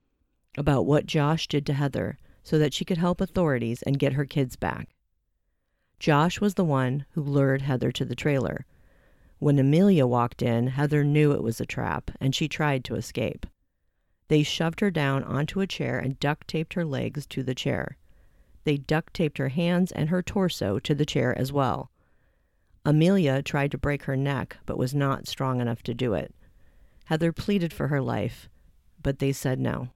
about 0.58 0.86
what 0.86 1.08
Josh 1.08 1.46
did 1.46 1.66
to 1.66 1.74
Heather 1.74 2.18
so 2.42 2.58
that 2.58 2.74
she 2.74 2.86
could 2.86 3.00
help 3.00 3.20
authorities 3.20 3.82
and 3.82 4.00
get 4.00 4.14
her 4.14 4.24
kids 4.24 4.56
back. 4.56 4.94
Josh 6.00 6.40
was 6.40 6.54
the 6.54 6.66
one 6.66 7.06
who 7.12 7.22
lured 7.22 7.64
Heather 7.64 7.92
to 7.92 8.06
the 8.06 8.16
trailer. 8.16 8.66
When 9.40 9.60
Amelia 9.60 10.06
walked 10.06 10.42
in, 10.42 10.68
Heather 10.68 11.04
knew 11.04 11.32
it 11.32 11.44
was 11.44 11.60
a 11.60 11.66
trap 11.66 12.12
and 12.20 12.34
she 12.34 12.48
tried 12.48 12.84
to 12.86 12.96
escape. 12.96 13.46
They 14.28 14.44
shoved 14.44 14.80
her 14.82 14.92
down 14.92 15.24
onto 15.24 15.62
a 15.62 15.68
chair 15.68 16.00
and 16.00 16.20
duct 16.20 16.48
taped 16.48 16.74
her 16.74 16.86
legs 16.86 17.26
to 17.28 17.44
the 17.44 17.56
chair. 17.56 17.98
They 18.64 18.78
duct 18.78 19.14
taped 19.14 19.38
her 19.38 19.50
hands 19.50 19.92
and 19.92 20.10
her 20.10 20.22
torso 20.22 20.80
to 20.80 20.94
the 20.94 21.06
chair 21.06 21.38
as 21.38 21.54
well. 21.54 21.92
Amelia 22.86 23.42
tried 23.42 23.72
to 23.72 23.78
break 23.78 24.04
her 24.04 24.18
neck 24.18 24.58
but 24.66 24.78
was 24.78 24.94
not 24.94 25.28
strong 25.28 25.62
enough 25.62 25.84
to 25.84 25.94
do 25.94 26.14
it. 26.14 26.34
Heather 27.06 27.32
pleaded 27.32 27.72
for 27.72 27.88
her 27.88 28.02
life, 28.02 28.50
but 29.02 29.20
they 29.20 29.32
said 29.32 29.60
no. 29.60 29.90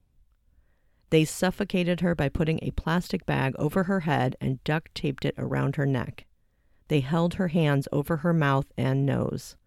They 1.12 1.25
suffocated 1.25 2.00
her 2.00 2.15
by 2.15 2.30
putting 2.30 2.60
a 2.62 2.72
plastic 2.72 3.25
bag 3.25 3.53
over 3.60 3.84
her 3.84 4.01
head 4.01 4.38
and 4.41 4.63
duct 4.63 4.96
taped 4.96 5.25
it 5.25 5.36
around 5.38 5.75
her 5.75 5.86
neck. 5.86 6.25
They 6.88 7.01
held 7.01 7.36
her 7.36 7.50
hands 7.50 7.88
over 7.91 8.18
her 8.18 8.34
mouth 8.34 8.72
and 8.77 9.06
nose. 9.06 9.58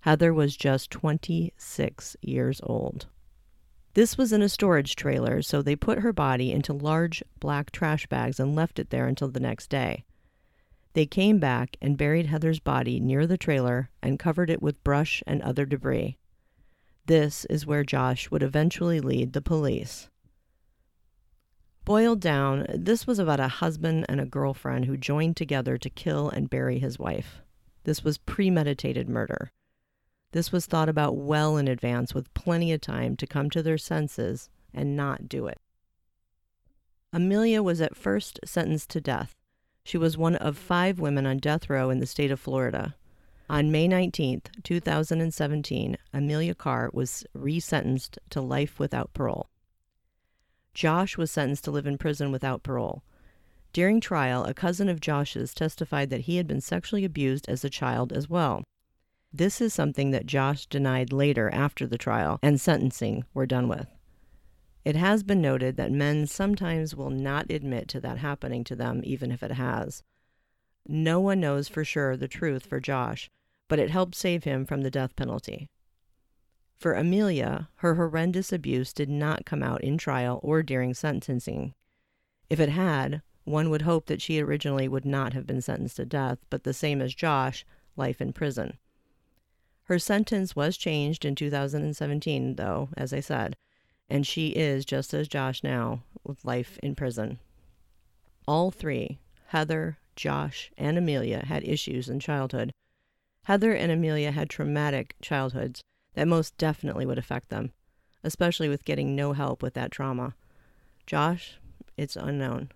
Heather 0.00 0.34
was 0.34 0.56
just 0.56 0.90
26 0.90 2.16
years 2.22 2.60
old. 2.62 3.06
This 3.92 4.18
was 4.18 4.32
in 4.32 4.42
a 4.42 4.48
storage 4.48 4.96
trailer, 4.96 5.40
so 5.40 5.62
they 5.62 5.76
put 5.76 6.00
her 6.00 6.12
body 6.12 6.50
into 6.50 6.72
large 6.72 7.22
black 7.38 7.70
trash 7.70 8.06
bags 8.06 8.40
and 8.40 8.56
left 8.56 8.78
it 8.78 8.90
there 8.90 9.06
until 9.06 9.28
the 9.28 9.40
next 9.40 9.68
day. 9.68 10.04
They 10.94 11.06
came 11.06 11.38
back 11.38 11.76
and 11.82 11.98
buried 11.98 12.26
Heather's 12.26 12.60
body 12.60 12.98
near 12.98 13.26
the 13.26 13.38
trailer 13.38 13.90
and 14.02 14.18
covered 14.18 14.48
it 14.48 14.62
with 14.62 14.82
brush 14.82 15.22
and 15.26 15.42
other 15.42 15.66
debris. 15.66 16.16
This 17.06 17.44
is 17.50 17.66
where 17.66 17.84
Josh 17.84 18.30
would 18.30 18.42
eventually 18.42 19.00
lead 19.00 19.32
the 19.34 19.42
police. 19.42 20.08
Boiled 21.84 22.20
down, 22.20 22.66
this 22.70 23.06
was 23.06 23.18
about 23.18 23.40
a 23.40 23.48
husband 23.48 24.06
and 24.08 24.18
a 24.18 24.24
girlfriend 24.24 24.86
who 24.86 24.96
joined 24.96 25.36
together 25.36 25.76
to 25.76 25.90
kill 25.90 26.30
and 26.30 26.48
bury 26.48 26.78
his 26.78 26.98
wife. 26.98 27.42
This 27.84 28.02
was 28.02 28.16
premeditated 28.16 29.06
murder. 29.06 29.52
This 30.32 30.50
was 30.50 30.64
thought 30.64 30.88
about 30.88 31.16
well 31.16 31.58
in 31.58 31.68
advance 31.68 32.14
with 32.14 32.32
plenty 32.32 32.72
of 32.72 32.80
time 32.80 33.16
to 33.16 33.26
come 33.26 33.50
to 33.50 33.62
their 33.62 33.76
senses 33.76 34.48
and 34.72 34.96
not 34.96 35.28
do 35.28 35.46
it. 35.46 35.58
Amelia 37.12 37.62
was 37.62 37.82
at 37.82 37.96
first 37.96 38.40
sentenced 38.44 38.88
to 38.90 39.00
death. 39.00 39.36
She 39.84 39.98
was 39.98 40.16
one 40.16 40.36
of 40.36 40.56
five 40.56 40.98
women 40.98 41.26
on 41.26 41.36
death 41.36 41.68
row 41.68 41.90
in 41.90 42.00
the 42.00 42.06
state 42.06 42.30
of 42.30 42.40
Florida. 42.40 42.96
On 43.50 43.70
May 43.70 43.86
19, 43.86 44.40
2017, 44.62 45.98
Amelia 46.14 46.54
Carr 46.54 46.88
was 46.94 47.24
resentenced 47.36 48.16
to 48.30 48.40
life 48.40 48.80
without 48.80 49.12
parole. 49.12 49.50
Josh 50.74 51.16
was 51.16 51.30
sentenced 51.30 51.64
to 51.64 51.70
live 51.70 51.86
in 51.86 51.96
prison 51.96 52.30
without 52.30 52.62
parole. 52.62 53.02
During 53.72 54.00
trial, 54.00 54.44
a 54.44 54.54
cousin 54.54 54.88
of 54.88 55.00
Josh's 55.00 55.54
testified 55.54 56.10
that 56.10 56.22
he 56.22 56.36
had 56.36 56.46
been 56.46 56.60
sexually 56.60 57.04
abused 57.04 57.48
as 57.48 57.64
a 57.64 57.70
child 57.70 58.12
as 58.12 58.28
well. 58.28 58.62
This 59.32 59.60
is 59.60 59.74
something 59.74 60.12
that 60.12 60.26
Josh 60.26 60.66
denied 60.66 61.12
later 61.12 61.50
after 61.50 61.86
the 61.86 61.98
trial 61.98 62.38
and 62.42 62.60
sentencing 62.60 63.24
were 63.34 63.46
done 63.46 63.68
with. 63.68 63.88
It 64.84 64.96
has 64.96 65.22
been 65.22 65.40
noted 65.40 65.76
that 65.76 65.90
men 65.90 66.26
sometimes 66.26 66.94
will 66.94 67.10
not 67.10 67.50
admit 67.50 67.88
to 67.88 68.00
that 68.00 68.18
happening 68.18 68.62
to 68.64 68.76
them, 68.76 69.00
even 69.02 69.32
if 69.32 69.42
it 69.42 69.52
has. 69.52 70.02
No 70.86 71.18
one 71.18 71.40
knows 71.40 71.68
for 71.68 71.84
sure 71.84 72.16
the 72.16 72.28
truth 72.28 72.66
for 72.66 72.78
Josh, 72.78 73.30
but 73.66 73.78
it 73.78 73.90
helped 73.90 74.14
save 74.14 74.44
him 74.44 74.66
from 74.66 74.82
the 74.82 74.90
death 74.90 75.16
penalty. 75.16 75.68
For 76.84 76.92
Amelia, 76.92 77.70
her 77.76 77.94
horrendous 77.94 78.52
abuse 78.52 78.92
did 78.92 79.08
not 79.08 79.46
come 79.46 79.62
out 79.62 79.82
in 79.82 79.96
trial 79.96 80.38
or 80.42 80.62
during 80.62 80.92
sentencing. 80.92 81.72
If 82.50 82.60
it 82.60 82.68
had, 82.68 83.22
one 83.44 83.70
would 83.70 83.80
hope 83.80 84.04
that 84.04 84.20
she 84.20 84.38
originally 84.38 84.86
would 84.86 85.06
not 85.06 85.32
have 85.32 85.46
been 85.46 85.62
sentenced 85.62 85.96
to 85.96 86.04
death, 86.04 86.40
but 86.50 86.64
the 86.64 86.74
same 86.74 87.00
as 87.00 87.14
Josh, 87.14 87.64
life 87.96 88.20
in 88.20 88.34
prison. 88.34 88.76
Her 89.84 89.98
sentence 89.98 90.54
was 90.54 90.76
changed 90.76 91.24
in 91.24 91.34
2017, 91.34 92.56
though, 92.56 92.90
as 92.98 93.14
I 93.14 93.20
said, 93.20 93.56
and 94.10 94.26
she 94.26 94.48
is 94.48 94.84
just 94.84 95.14
as 95.14 95.26
Josh 95.26 95.62
now, 95.62 96.02
with 96.22 96.44
life 96.44 96.78
in 96.82 96.94
prison. 96.94 97.38
All 98.46 98.70
three, 98.70 99.20
Heather, 99.46 99.96
Josh, 100.16 100.70
and 100.76 100.98
Amelia, 100.98 101.46
had 101.46 101.64
issues 101.64 102.10
in 102.10 102.20
childhood. 102.20 102.74
Heather 103.44 103.72
and 103.72 103.90
Amelia 103.90 104.32
had 104.32 104.50
traumatic 104.50 105.14
childhoods 105.22 105.82
that 106.14 106.28
most 106.28 106.56
definitely 106.58 107.06
would 107.06 107.18
affect 107.18 107.50
them, 107.50 107.72
especially 108.22 108.68
with 108.68 108.84
getting 108.84 109.14
no 109.14 109.32
help 109.32 109.62
with 109.62 109.74
that 109.74 109.90
trauma. 109.90 110.34
Josh, 111.06 111.58
it's 111.96 112.16
unknown. 112.16 112.70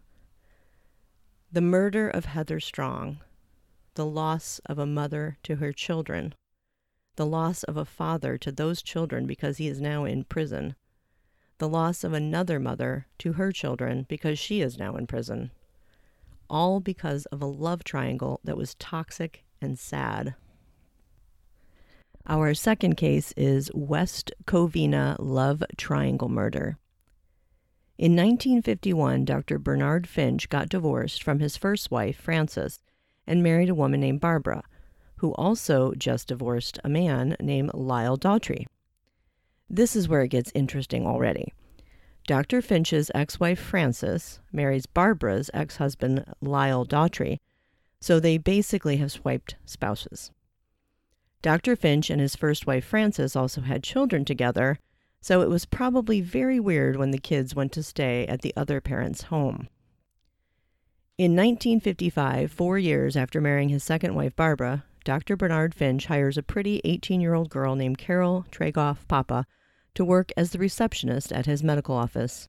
The 1.50 1.60
murder 1.60 2.08
of 2.08 2.26
Heather 2.26 2.60
Strong, 2.60 3.18
the 3.94 4.06
loss 4.06 4.60
of 4.66 4.78
a 4.78 4.86
mother 4.86 5.38
to 5.44 5.56
her 5.56 5.72
children, 5.72 6.34
the 7.16 7.26
loss 7.26 7.64
of 7.64 7.76
a 7.76 7.84
father 7.84 8.38
to 8.38 8.52
those 8.52 8.82
children 8.82 9.26
because 9.26 9.56
he 9.56 9.66
is 9.66 9.80
now 9.80 10.04
in 10.04 10.24
prison, 10.24 10.76
the 11.58 11.68
loss 11.68 12.04
of 12.04 12.12
another 12.12 12.60
mother 12.60 13.06
to 13.18 13.32
her 13.32 13.50
children 13.50 14.06
because 14.08 14.38
she 14.38 14.60
is 14.60 14.78
now 14.78 14.94
in 14.94 15.06
prison. 15.06 15.50
All 16.48 16.80
because 16.80 17.26
of 17.26 17.42
a 17.42 17.46
love 17.46 17.82
triangle 17.82 18.40
that 18.44 18.56
was 18.56 18.76
toxic 18.76 19.44
and 19.60 19.78
sad. 19.78 20.34
Our 22.30 22.52
second 22.52 22.96
case 22.96 23.32
is 23.38 23.70
West 23.72 24.32
Covina 24.44 25.16
Love 25.18 25.62
Triangle 25.78 26.28
Murder. 26.28 26.76
In 27.96 28.14
1951, 28.14 29.24
Dr. 29.24 29.58
Bernard 29.58 30.06
Finch 30.06 30.50
got 30.50 30.68
divorced 30.68 31.22
from 31.22 31.38
his 31.38 31.56
first 31.56 31.90
wife, 31.90 32.20
Frances, 32.20 32.80
and 33.26 33.42
married 33.42 33.70
a 33.70 33.74
woman 33.74 34.00
named 34.00 34.20
Barbara, 34.20 34.62
who 35.16 35.32
also 35.36 35.94
just 35.94 36.28
divorced 36.28 36.78
a 36.84 36.88
man 36.90 37.34
named 37.40 37.70
Lyle 37.72 38.18
Daughtry. 38.18 38.66
This 39.70 39.96
is 39.96 40.06
where 40.06 40.20
it 40.20 40.28
gets 40.28 40.52
interesting 40.54 41.06
already. 41.06 41.54
Dr. 42.26 42.60
Finch's 42.60 43.10
ex 43.14 43.40
wife 43.40 43.58
Frances 43.58 44.40
marries 44.52 44.84
Barbara's 44.84 45.50
ex 45.54 45.78
husband 45.78 46.26
Lyle 46.42 46.84
Daughtry, 46.84 47.38
so 48.02 48.20
they 48.20 48.36
basically 48.36 48.98
have 48.98 49.10
swiped 49.10 49.56
spouses. 49.64 50.30
Dr. 51.40 51.76
Finch 51.76 52.10
and 52.10 52.20
his 52.20 52.34
first 52.34 52.66
wife 52.66 52.84
Frances 52.84 53.36
also 53.36 53.60
had 53.60 53.82
children 53.82 54.24
together, 54.24 54.78
so 55.20 55.40
it 55.40 55.48
was 55.48 55.64
probably 55.64 56.20
very 56.20 56.58
weird 56.58 56.96
when 56.96 57.10
the 57.10 57.18
kids 57.18 57.54
went 57.54 57.72
to 57.72 57.82
stay 57.82 58.26
at 58.26 58.42
the 58.42 58.52
other 58.56 58.80
parent's 58.80 59.22
home. 59.22 59.68
In 61.16 61.32
1955, 61.32 62.50
four 62.52 62.78
years 62.78 63.16
after 63.16 63.40
marrying 63.40 63.68
his 63.68 63.82
second 63.82 64.14
wife 64.14 64.36
Barbara, 64.36 64.84
Dr. 65.04 65.36
Bernard 65.36 65.74
Finch 65.74 66.06
hires 66.06 66.36
a 66.36 66.42
pretty 66.42 66.80
18 66.84 67.20
year 67.20 67.34
old 67.34 67.50
girl 67.50 67.74
named 67.74 67.98
Carol 67.98 68.44
Tregoff 68.52 69.06
Pappa 69.08 69.46
to 69.94 70.04
work 70.04 70.30
as 70.36 70.50
the 70.50 70.58
receptionist 70.58 71.32
at 71.32 71.46
his 71.46 71.62
medical 71.62 71.94
office. 71.94 72.48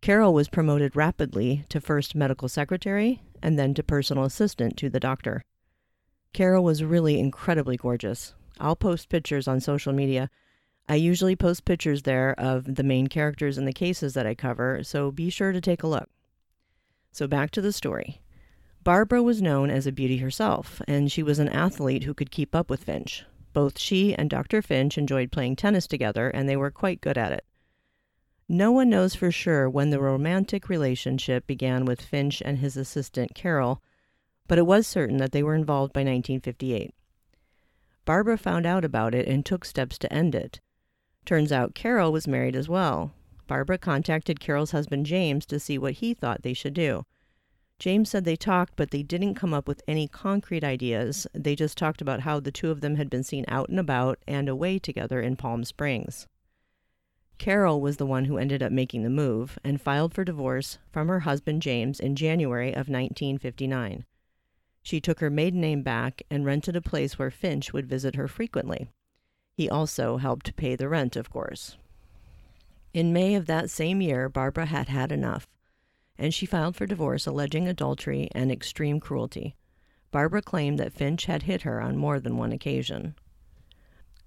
Carol 0.00 0.34
was 0.34 0.48
promoted 0.48 0.96
rapidly 0.96 1.64
to 1.68 1.80
first 1.80 2.14
medical 2.14 2.48
secretary 2.48 3.22
and 3.42 3.58
then 3.58 3.74
to 3.74 3.82
personal 3.82 4.24
assistant 4.24 4.76
to 4.76 4.90
the 4.90 4.98
doctor. 4.98 5.44
Carol 6.34 6.64
was 6.64 6.82
really 6.82 7.18
incredibly 7.18 7.76
gorgeous. 7.76 8.34
I'll 8.58 8.76
post 8.76 9.08
pictures 9.08 9.48
on 9.48 9.60
social 9.60 9.92
media. 9.92 10.28
I 10.88 10.96
usually 10.96 11.36
post 11.36 11.64
pictures 11.64 12.02
there 12.02 12.38
of 12.38 12.74
the 12.74 12.82
main 12.82 13.06
characters 13.06 13.56
in 13.56 13.64
the 13.64 13.72
cases 13.72 14.14
that 14.14 14.26
I 14.26 14.34
cover, 14.34 14.82
so 14.82 15.12
be 15.12 15.30
sure 15.30 15.52
to 15.52 15.60
take 15.60 15.84
a 15.84 15.86
look. 15.86 16.10
So 17.12 17.28
back 17.28 17.52
to 17.52 17.62
the 17.62 17.72
story. 17.72 18.20
Barbara 18.82 19.22
was 19.22 19.40
known 19.40 19.70
as 19.70 19.86
a 19.86 19.92
beauty 19.92 20.18
herself, 20.18 20.82
and 20.88 21.10
she 21.10 21.22
was 21.22 21.38
an 21.38 21.48
athlete 21.48 22.02
who 22.02 22.12
could 22.12 22.32
keep 22.32 22.52
up 22.52 22.68
with 22.68 22.82
Finch. 22.82 23.24
Both 23.52 23.78
she 23.78 24.12
and 24.12 24.28
Dr. 24.28 24.60
Finch 24.60 24.98
enjoyed 24.98 25.30
playing 25.30 25.54
tennis 25.54 25.86
together, 25.86 26.28
and 26.30 26.48
they 26.48 26.56
were 26.56 26.72
quite 26.72 27.00
good 27.00 27.16
at 27.16 27.30
it. 27.30 27.44
No 28.48 28.72
one 28.72 28.90
knows 28.90 29.14
for 29.14 29.30
sure 29.30 29.70
when 29.70 29.90
the 29.90 30.00
romantic 30.00 30.68
relationship 30.68 31.46
began 31.46 31.84
with 31.84 32.02
Finch 32.02 32.42
and 32.44 32.58
his 32.58 32.76
assistant, 32.76 33.36
Carol, 33.36 33.80
but 34.46 34.58
it 34.58 34.66
was 34.66 34.86
certain 34.86 35.16
that 35.18 35.32
they 35.32 35.42
were 35.42 35.54
involved 35.54 35.92
by 35.92 36.00
1958. 36.00 36.94
Barbara 38.04 38.36
found 38.36 38.66
out 38.66 38.84
about 38.84 39.14
it 39.14 39.26
and 39.26 39.44
took 39.44 39.64
steps 39.64 39.98
to 39.98 40.12
end 40.12 40.34
it. 40.34 40.60
Turns 41.24 41.50
out 41.50 41.74
Carol 41.74 42.12
was 42.12 42.28
married 42.28 42.54
as 42.54 42.68
well. 42.68 43.12
Barbara 43.46 43.78
contacted 43.78 44.40
Carol's 44.40 44.72
husband 44.72 45.06
James 45.06 45.46
to 45.46 45.58
see 45.58 45.78
what 45.78 45.94
he 45.94 46.12
thought 46.14 46.42
they 46.42 46.52
should 46.52 46.74
do. 46.74 47.04
James 47.78 48.10
said 48.10 48.24
they 48.24 48.36
talked, 48.36 48.76
but 48.76 48.90
they 48.90 49.02
didn't 49.02 49.34
come 49.34 49.52
up 49.52 49.66
with 49.66 49.82
any 49.88 50.06
concrete 50.06 50.62
ideas. 50.62 51.26
They 51.34 51.56
just 51.56 51.76
talked 51.76 52.00
about 52.00 52.20
how 52.20 52.40
the 52.40 52.52
two 52.52 52.70
of 52.70 52.80
them 52.80 52.96
had 52.96 53.10
been 53.10 53.24
seen 53.24 53.44
out 53.48 53.68
and 53.68 53.80
about 53.80 54.18
and 54.28 54.48
away 54.48 54.78
together 54.78 55.20
in 55.20 55.36
Palm 55.36 55.64
Springs. 55.64 56.26
Carol 57.36 57.80
was 57.80 57.96
the 57.96 58.06
one 58.06 58.26
who 58.26 58.38
ended 58.38 58.62
up 58.62 58.70
making 58.70 59.02
the 59.02 59.10
move 59.10 59.58
and 59.64 59.80
filed 59.80 60.14
for 60.14 60.24
divorce 60.24 60.78
from 60.92 61.08
her 61.08 61.20
husband 61.20 61.62
James 61.62 61.98
in 61.98 62.14
January 62.14 62.68
of 62.68 62.88
1959. 62.88 64.04
She 64.84 65.00
took 65.00 65.18
her 65.18 65.30
maiden 65.30 65.60
name 65.60 65.82
back 65.82 66.22
and 66.30 66.44
rented 66.44 66.76
a 66.76 66.80
place 66.80 67.18
where 67.18 67.32
Finch 67.32 67.72
would 67.72 67.88
visit 67.88 68.14
her 68.14 68.28
frequently. 68.28 68.86
He 69.56 69.68
also 69.68 70.18
helped 70.18 70.54
pay 70.54 70.76
the 70.76 70.88
rent, 70.88 71.16
of 71.16 71.28
course. 71.30 71.76
In 72.92 73.12
May 73.12 73.34
of 73.34 73.46
that 73.46 73.70
same 73.70 74.00
year, 74.00 74.28
Barbara 74.28 74.66
had 74.66 74.88
had 74.88 75.10
enough 75.10 75.48
and 76.18 76.32
she 76.32 76.46
filed 76.46 76.76
for 76.76 76.86
divorce 76.86 77.26
alleging 77.26 77.66
adultery 77.66 78.28
and 78.32 78.50
extreme 78.52 79.00
cruelty. 79.00 79.56
Barbara 80.10 80.42
claimed 80.42 80.78
that 80.78 80.92
Finch 80.92 81.26
had 81.26 81.42
hit 81.42 81.62
her 81.62 81.80
on 81.80 81.96
more 81.96 82.20
than 82.20 82.36
one 82.36 82.52
occasion. 82.52 83.14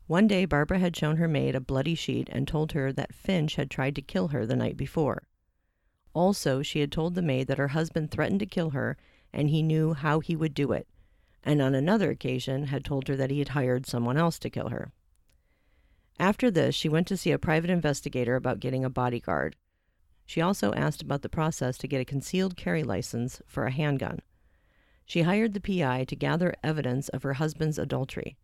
One 0.05 0.27
day, 0.27 0.45
Barbara 0.45 0.79
had 0.79 0.95
shown 0.95 1.17
her 1.17 1.27
maid 1.27 1.55
a 1.55 1.61
bloody 1.61 1.95
sheet 1.95 2.29
and 2.31 2.47
told 2.47 2.73
her 2.73 2.91
that 2.93 3.15
Finch 3.15 3.55
had 3.55 3.69
tried 3.69 3.95
to 3.95 4.01
kill 4.01 4.29
her 4.29 4.45
the 4.45 4.55
night 4.55 4.77
before. 4.77 5.23
Also, 6.13 6.61
she 6.61 6.79
had 6.79 6.91
told 6.91 7.15
the 7.15 7.21
maid 7.21 7.47
that 7.47 7.57
her 7.57 7.69
husband 7.69 8.11
threatened 8.11 8.39
to 8.39 8.45
kill 8.45 8.71
her 8.71 8.97
and 9.33 9.49
he 9.49 9.61
knew 9.61 9.93
how 9.93 10.19
he 10.19 10.35
would 10.35 10.53
do 10.53 10.71
it, 10.71 10.87
and 11.43 11.61
on 11.61 11.75
another 11.75 12.09
occasion 12.11 12.67
had 12.67 12.83
told 12.83 13.07
her 13.07 13.15
that 13.15 13.31
he 13.31 13.39
had 13.39 13.49
hired 13.49 13.85
someone 13.85 14.17
else 14.17 14.39
to 14.39 14.49
kill 14.49 14.69
her. 14.69 14.91
After 16.19 16.49
this, 16.49 16.73
she 16.73 16.89
went 16.89 17.07
to 17.07 17.17
see 17.17 17.31
a 17.31 17.39
private 17.39 17.69
investigator 17.69 18.35
about 18.35 18.59
getting 18.59 18.83
a 18.83 18.89
bodyguard. 18.89 19.55
She 20.25 20.41
also 20.41 20.73
asked 20.73 21.01
about 21.01 21.21
the 21.21 21.29
process 21.29 21.77
to 21.77 21.87
get 21.87 22.01
a 22.01 22.05
concealed 22.05 22.57
carry 22.57 22.83
license 22.83 23.41
for 23.47 23.65
a 23.65 23.71
handgun. 23.71 24.19
She 25.05 25.21
hired 25.21 25.53
the 25.53 25.61
PI 25.61 26.03
to 26.05 26.15
gather 26.15 26.53
evidence 26.63 27.07
of 27.09 27.23
her 27.23 27.33
husband's 27.33 27.77
adultery. 27.77 28.35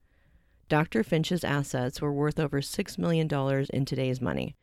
Dr. 0.70 1.04
Finch's 1.04 1.44
assets 1.44 2.02
were 2.02 2.14
worth 2.14 2.40
over 2.40 2.62
$6 2.62 2.98
million 2.98 3.28
in 3.74 3.86
today's 3.86 4.22
money. 4.22 4.56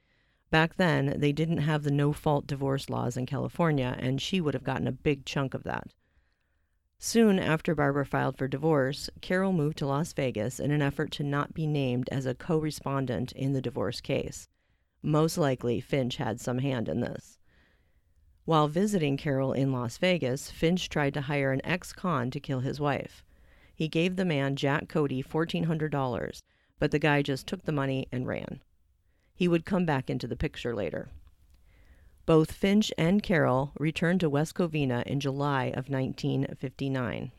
Back 0.50 0.76
then, 0.76 1.14
they 1.18 1.30
didn't 1.30 1.58
have 1.58 1.82
the 1.82 1.90
no 1.90 2.12
fault 2.12 2.46
divorce 2.46 2.88
laws 2.88 3.16
in 3.16 3.26
California, 3.26 3.96
and 3.98 4.20
she 4.20 4.40
would 4.40 4.54
have 4.54 4.64
gotten 4.64 4.88
a 4.88 4.92
big 4.92 5.24
chunk 5.24 5.52
of 5.52 5.64
that. 5.64 5.92
Soon 7.02 7.38
after 7.38 7.74
Barbara 7.74 8.04
filed 8.04 8.36
for 8.36 8.46
divorce, 8.46 9.08
Carol 9.22 9.54
moved 9.54 9.78
to 9.78 9.86
Las 9.86 10.12
Vegas 10.12 10.60
in 10.60 10.70
an 10.70 10.82
effort 10.82 11.10
to 11.12 11.24
not 11.24 11.54
be 11.54 11.66
named 11.66 12.10
as 12.12 12.26
a 12.26 12.34
co 12.34 12.58
respondent 12.58 13.32
in 13.32 13.54
the 13.54 13.62
divorce 13.62 14.02
case. 14.02 14.48
Most 15.02 15.38
likely, 15.38 15.80
Finch 15.80 16.16
had 16.16 16.42
some 16.42 16.58
hand 16.58 16.90
in 16.90 17.00
this. 17.00 17.38
While 18.44 18.68
visiting 18.68 19.16
Carol 19.16 19.54
in 19.54 19.72
Las 19.72 19.96
Vegas, 19.96 20.50
Finch 20.50 20.90
tried 20.90 21.14
to 21.14 21.22
hire 21.22 21.52
an 21.52 21.64
ex 21.64 21.94
con 21.94 22.30
to 22.32 22.38
kill 22.38 22.60
his 22.60 22.78
wife. 22.78 23.24
He 23.74 23.88
gave 23.88 24.16
the 24.16 24.26
man, 24.26 24.54
Jack 24.54 24.86
Cody, 24.90 25.22
$1,400, 25.22 26.42
but 26.78 26.90
the 26.90 26.98
guy 26.98 27.22
just 27.22 27.46
took 27.46 27.62
the 27.62 27.72
money 27.72 28.08
and 28.12 28.26
ran. 28.26 28.60
He 29.34 29.48
would 29.48 29.64
come 29.64 29.86
back 29.86 30.10
into 30.10 30.26
the 30.26 30.36
picture 30.36 30.74
later. 30.74 31.08
Both 32.26 32.52
Finch 32.52 32.92
and 32.96 33.22
Carol 33.22 33.72
returned 33.78 34.20
to 34.20 34.30
West 34.30 34.54
Covina 34.54 35.02
in 35.04 35.20
July 35.20 35.66
of 35.66 35.88
1959. 35.88 37.32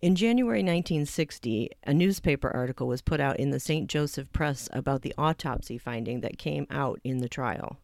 In 0.00 0.16
January 0.16 0.60
1960, 0.60 1.70
a 1.84 1.94
newspaper 1.94 2.50
article 2.50 2.88
was 2.88 3.02
put 3.02 3.20
out 3.20 3.38
in 3.38 3.50
the 3.50 3.60
St. 3.60 3.88
Joseph 3.88 4.32
Press 4.32 4.68
about 4.72 5.02
the 5.02 5.14
autopsy 5.16 5.78
finding 5.78 6.22
that 6.22 6.38
came 6.38 6.66
out 6.70 7.00
in 7.04 7.18
the 7.18 7.28
trial. 7.28 7.78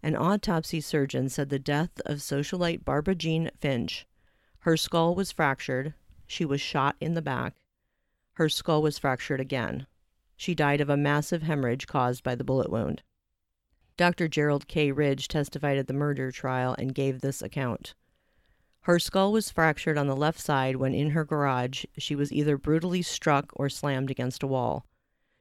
An 0.00 0.14
autopsy 0.14 0.80
surgeon 0.80 1.28
said 1.28 1.48
the 1.48 1.58
death 1.58 2.00
of 2.06 2.18
socialite 2.18 2.84
Barbara 2.84 3.14
Jean 3.14 3.50
Finch. 3.58 4.06
Her 4.60 4.76
skull 4.76 5.14
was 5.14 5.32
fractured. 5.32 5.94
She 6.26 6.44
was 6.44 6.60
shot 6.60 6.94
in 7.00 7.14
the 7.14 7.22
back. 7.22 7.54
Her 8.34 8.48
skull 8.48 8.82
was 8.82 8.98
fractured 8.98 9.40
again. 9.40 9.86
She 10.36 10.54
died 10.54 10.80
of 10.80 10.90
a 10.90 10.96
massive 10.96 11.42
hemorrhage 11.42 11.86
caused 11.86 12.22
by 12.22 12.34
the 12.34 12.44
bullet 12.44 12.70
wound. 12.70 13.02
Dr. 13.96 14.26
Gerald 14.26 14.66
K. 14.66 14.90
Ridge 14.90 15.28
testified 15.28 15.78
at 15.78 15.86
the 15.86 15.92
murder 15.92 16.32
trial 16.32 16.74
and 16.78 16.94
gave 16.94 17.20
this 17.20 17.42
account. 17.42 17.94
Her 18.82 18.98
skull 18.98 19.32
was 19.32 19.50
fractured 19.50 19.96
on 19.96 20.08
the 20.08 20.16
left 20.16 20.40
side 20.40 20.76
when 20.76 20.94
in 20.94 21.10
her 21.10 21.24
garage 21.24 21.84
she 21.96 22.14
was 22.14 22.32
either 22.32 22.58
brutally 22.58 23.02
struck 23.02 23.50
or 23.54 23.68
slammed 23.68 24.10
against 24.10 24.42
a 24.42 24.46
wall. 24.46 24.84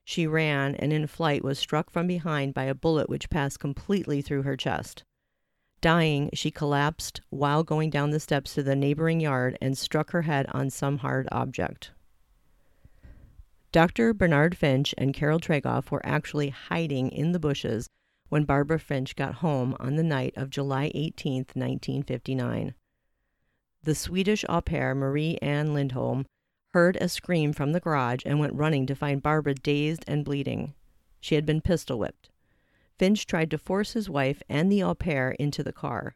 She 0.05 0.27
ran 0.27 0.75
and 0.75 0.93
in 0.93 1.07
flight 1.07 1.43
was 1.43 1.57
struck 1.57 1.89
from 1.89 2.07
behind 2.07 2.53
by 2.53 2.63
a 2.65 2.75
bullet 2.75 3.09
which 3.09 3.29
passed 3.29 3.59
completely 3.59 4.21
through 4.21 4.43
her 4.43 4.55
chest. 4.55 5.03
Dying, 5.81 6.29
she 6.33 6.51
collapsed 6.51 7.19
while 7.29 7.63
going 7.63 7.89
down 7.89 8.11
the 8.11 8.19
steps 8.19 8.53
to 8.53 8.63
the 8.63 8.75
neighboring 8.75 9.19
yard 9.19 9.57
and 9.61 9.77
struck 9.77 10.11
her 10.11 10.21
head 10.21 10.45
on 10.51 10.69
some 10.69 10.99
hard 10.99 11.27
object. 11.31 11.91
Dr. 13.73 14.13
Bernard 14.13 14.55
Finch 14.55 14.93
and 14.97 15.13
Carol 15.13 15.39
Tregoff 15.39 15.91
were 15.91 16.05
actually 16.05 16.49
hiding 16.49 17.09
in 17.09 17.31
the 17.33 17.39
bushes 17.39 17.87
when 18.33 18.45
Barbara 18.45 18.79
Finch 18.79 19.15
got 19.15 19.35
home 19.35 19.77
on 19.79 19.95
the 19.95 20.01
night 20.01 20.33
of 20.35 20.49
July 20.49 20.89
18, 20.95 21.45
1959. 21.53 22.73
The 23.83 23.93
Swedish 23.93 24.43
au 24.49 24.59
pair 24.59 24.95
Marie 24.95 25.37
Ann 25.39 25.75
Lindholm 25.75 26.25
heard 26.73 26.97
a 26.99 27.09
scream 27.09 27.53
from 27.53 27.73
the 27.73 27.79
garage 27.79 28.23
and 28.25 28.39
went 28.39 28.55
running 28.55 28.87
to 28.87 28.95
find 28.95 29.21
Barbara 29.21 29.53
dazed 29.53 30.03
and 30.07 30.25
bleeding. 30.25 30.73
She 31.19 31.35
had 31.35 31.45
been 31.45 31.61
pistol 31.61 31.99
whipped. 31.99 32.31
Finch 32.97 33.27
tried 33.27 33.51
to 33.51 33.59
force 33.59 33.93
his 33.93 34.09
wife 34.09 34.41
and 34.49 34.71
the 34.71 34.81
au 34.81 34.95
pair 34.95 35.33
into 35.33 35.61
the 35.61 35.71
car. 35.71 36.15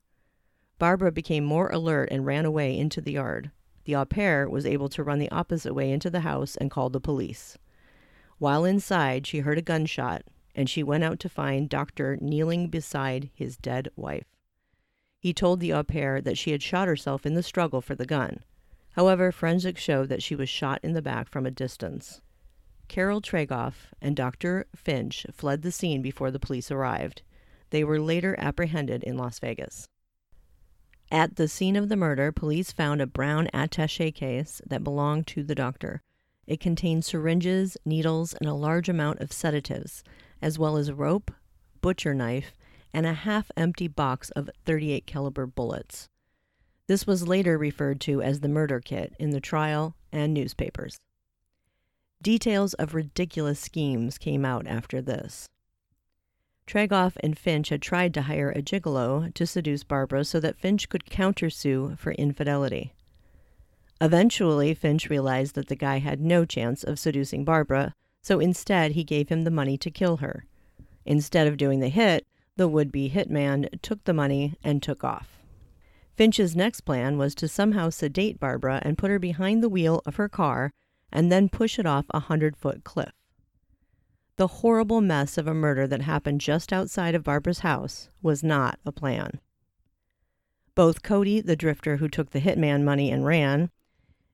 Barbara 0.80 1.12
became 1.12 1.44
more 1.44 1.70
alert 1.70 2.10
and 2.12 2.26
ran 2.26 2.46
away 2.46 2.76
into 2.76 3.00
the 3.00 3.12
yard. 3.12 3.52
The 3.84 3.94
au 3.94 4.06
pair 4.06 4.50
was 4.50 4.66
able 4.66 4.90
to 4.90 5.04
run 5.04 5.20
the 5.20 5.30
opposite 5.30 5.76
way 5.76 5.92
into 5.92 6.10
the 6.10 6.22
house 6.22 6.56
and 6.56 6.72
called 6.72 6.94
the 6.94 7.00
police. 7.00 7.60
While 8.40 8.66
inside, 8.66 9.28
she 9.28 9.42
heard 9.42 9.60
a 9.60 9.62
gunshot 9.62 10.24
and 10.58 10.68
she 10.68 10.82
went 10.82 11.04
out 11.04 11.20
to 11.20 11.30
find 11.30 11.70
Doctor 11.70 12.18
kneeling 12.20 12.68
beside 12.68 13.30
his 13.36 13.56
dead 13.56 13.90
wife. 13.96 14.26
He 15.20 15.32
told 15.32 15.60
the 15.60 15.72
au 15.72 15.84
pair 15.84 16.20
that 16.20 16.38
she 16.38 16.52
had 16.52 16.64
shot 16.64 16.88
herself 16.88 17.26
in 17.28 17.36
the 17.36 17.44
struggle 17.44 17.80
for 17.80 17.94
the 17.94 18.08
gun. 18.08 18.40
However, 18.94 19.32
forensics 19.32 19.82
showed 19.82 20.10
that 20.10 20.24
she 20.24 20.36
was 20.36 20.50
shot 20.50 20.80
in 20.82 20.94
the 20.94 21.02
back 21.02 21.30
from 21.30 21.46
a 21.46 21.52
distance. 21.52 22.22
Carol 22.88 23.22
Tregoff 23.22 23.94
and 24.02 24.16
Dr. 24.16 24.66
Finch 24.76 25.28
fled 25.32 25.62
the 25.62 25.72
scene 25.72 26.02
before 26.02 26.32
the 26.32 26.40
police 26.40 26.72
arrived. 26.72 27.22
They 27.70 27.84
were 27.84 28.00
later 28.00 28.36
apprehended 28.40 29.04
in 29.04 29.18
Las 29.18 29.40
Vegas. 29.40 29.88
At 31.12 31.36
the 31.36 31.48
scene 31.48 31.76
of 31.76 31.90
the 31.90 31.96
murder, 31.96 32.32
police 32.32 32.72
found 32.72 33.02
a 33.02 33.08
brown 33.08 33.48
attache 33.54 34.12
case 34.12 34.62
that 34.66 34.84
belonged 34.84 35.28
to 35.28 35.44
the 35.44 35.56
doctor. 35.56 36.02
It 36.48 36.60
contained 36.60 37.06
syringes, 37.06 37.78
needles, 37.86 38.34
and 38.34 38.50
a 38.50 38.54
large 38.54 38.90
amount 38.90 39.20
of 39.20 39.32
sedatives, 39.32 40.04
as 40.42 40.60
well 40.60 40.78
as 40.78 40.90
a 40.90 40.96
rope, 40.96 41.32
butcher 41.82 42.14
knife, 42.14 42.54
and 42.94 43.06
a 43.06 43.14
half-empty 43.14 43.88
box 43.88 44.30
of 44.32 44.50
38 44.66 45.06
caliber 45.06 45.46
bullets. 45.46 46.08
This 46.88 47.06
was 47.06 47.28
later 47.28 47.58
referred 47.58 48.00
to 48.02 48.22
as 48.22 48.40
the 48.40 48.48
murder 48.48 48.80
kit 48.80 49.14
in 49.20 49.32
the 49.32 49.42
trial 49.42 49.96
and 50.12 50.34
newspapers. 50.34 51.00
Details 52.22 52.74
of 52.76 52.96
ridiculous 52.96 53.60
schemes 53.60 54.18
came 54.18 54.46
out 54.46 54.66
after 54.66 55.02
this. 55.02 55.48
Tregoff 56.66 57.16
and 57.22 57.38
Finch 57.38 57.70
had 57.70 57.82
tried 57.82 58.14
to 58.14 58.24
hire 58.24 58.50
a 58.52 58.62
gigolo 58.62 59.34
to 59.34 59.46
seduce 59.48 59.84
Barbara 59.84 60.26
so 60.26 60.40
that 60.40 60.58
Finch 60.58 60.90
could 60.90 61.06
countersue 61.06 61.98
for 61.98 62.12
infidelity. 62.14 62.94
Eventually, 64.02 64.74
Finch 64.74 65.10
realized 65.10 65.56
that 65.56 65.68
the 65.68 65.76
guy 65.76 66.00
had 66.00 66.20
no 66.20 66.46
chance 66.46 66.84
of 66.84 67.00
seducing 67.00 67.46
Barbara, 67.46 67.94
so 68.28 68.42
instead 68.42 68.92
he 68.92 69.06
gave 69.06 69.30
him 69.30 69.46
the 69.46 69.50
money 69.50 69.78
to 69.78 69.90
kill 69.90 70.18
her. 70.18 70.46
Instead 71.06 71.48
of 71.48 71.56
doing 71.56 71.80
the 71.80 71.88
hit, 71.88 72.28
the 72.58 72.68
would 72.68 72.92
be 72.92 73.10
hitman 73.10 73.70
took 73.82 74.04
the 74.04 74.14
money 74.14 74.54
and 74.62 74.84
took 74.84 75.02
off. 75.02 75.38
Finch's 76.18 76.54
next 76.54 76.82
plan 76.82 77.18
was 77.18 77.34
to 77.34 77.48
somehow 77.48 77.90
sedate 77.90 78.38
Barbara 78.38 78.82
and 78.84 78.98
put 78.98 79.10
her 79.10 79.18
behind 79.18 79.64
the 79.64 79.70
wheel 79.70 80.02
of 80.06 80.18
her 80.18 80.28
car 80.28 80.74
and 81.10 81.32
then 81.32 81.48
push 81.48 81.80
it 81.80 81.86
off 81.86 82.04
a 82.10 82.20
hundred 82.20 82.58
foot 82.58 82.84
cliff. 82.84 83.14
The 84.36 84.48
horrible 84.48 85.00
mess 85.00 85.38
of 85.38 85.48
a 85.48 85.54
murder 85.54 85.88
that 85.88 86.02
happened 86.02 86.42
just 86.42 86.74
outside 86.74 87.16
of 87.16 87.24
Barbara's 87.24 87.60
house 87.60 88.10
was 88.22 88.44
not 88.44 88.78
a 88.86 88.92
plan. 88.92 89.40
Both 90.76 91.02
Cody, 91.02 91.40
the 91.40 91.56
drifter 91.56 91.96
who 91.96 92.10
took 92.10 92.32
the 92.32 92.42
hitman 92.42 92.84
money 92.84 93.10
and 93.10 93.26
ran, 93.26 93.72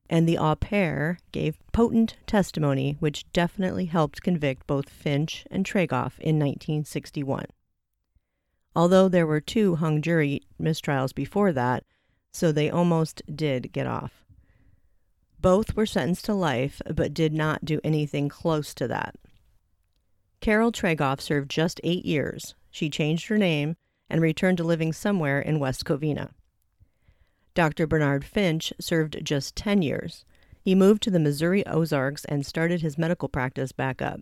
and 0.08 0.28
the 0.28 0.38
au 0.38 0.54
pair 0.54 1.18
gave 1.32 1.58
potent 1.72 2.16
testimony 2.26 2.96
which 3.00 3.30
definitely 3.32 3.86
helped 3.86 4.22
convict 4.22 4.66
both 4.66 4.88
Finch 4.88 5.46
and 5.50 5.64
Tregoff 5.64 6.18
in 6.18 6.38
1961. 6.38 7.46
Although 8.76 9.08
there 9.08 9.26
were 9.26 9.40
two 9.40 9.76
hung 9.76 10.02
jury 10.02 10.42
mistrials 10.60 11.14
before 11.14 11.52
that, 11.52 11.84
so 12.32 12.50
they 12.50 12.68
almost 12.68 13.22
did 13.32 13.72
get 13.72 13.86
off. 13.86 14.24
Both 15.40 15.76
were 15.76 15.86
sentenced 15.86 16.24
to 16.24 16.34
life, 16.34 16.82
but 16.92 17.14
did 17.14 17.32
not 17.32 17.64
do 17.64 17.80
anything 17.84 18.28
close 18.28 18.74
to 18.74 18.88
that. 18.88 19.14
Carol 20.40 20.72
Tregoff 20.72 21.20
served 21.20 21.50
just 21.50 21.80
eight 21.84 22.04
years. 22.04 22.54
She 22.70 22.90
changed 22.90 23.28
her 23.28 23.38
name 23.38 23.76
and 24.10 24.20
returned 24.20 24.58
to 24.58 24.64
living 24.64 24.92
somewhere 24.92 25.40
in 25.40 25.58
West 25.58 25.84
Covina. 25.84 26.30
Dr. 27.54 27.86
Bernard 27.86 28.24
Finch 28.24 28.72
served 28.80 29.24
just 29.24 29.54
10 29.56 29.82
years. 29.82 30.24
He 30.60 30.74
moved 30.74 31.02
to 31.02 31.10
the 31.10 31.20
Missouri 31.20 31.64
Ozarks 31.66 32.24
and 32.24 32.44
started 32.44 32.80
his 32.80 32.98
medical 32.98 33.28
practice 33.28 33.70
back 33.72 34.02
up. 34.02 34.20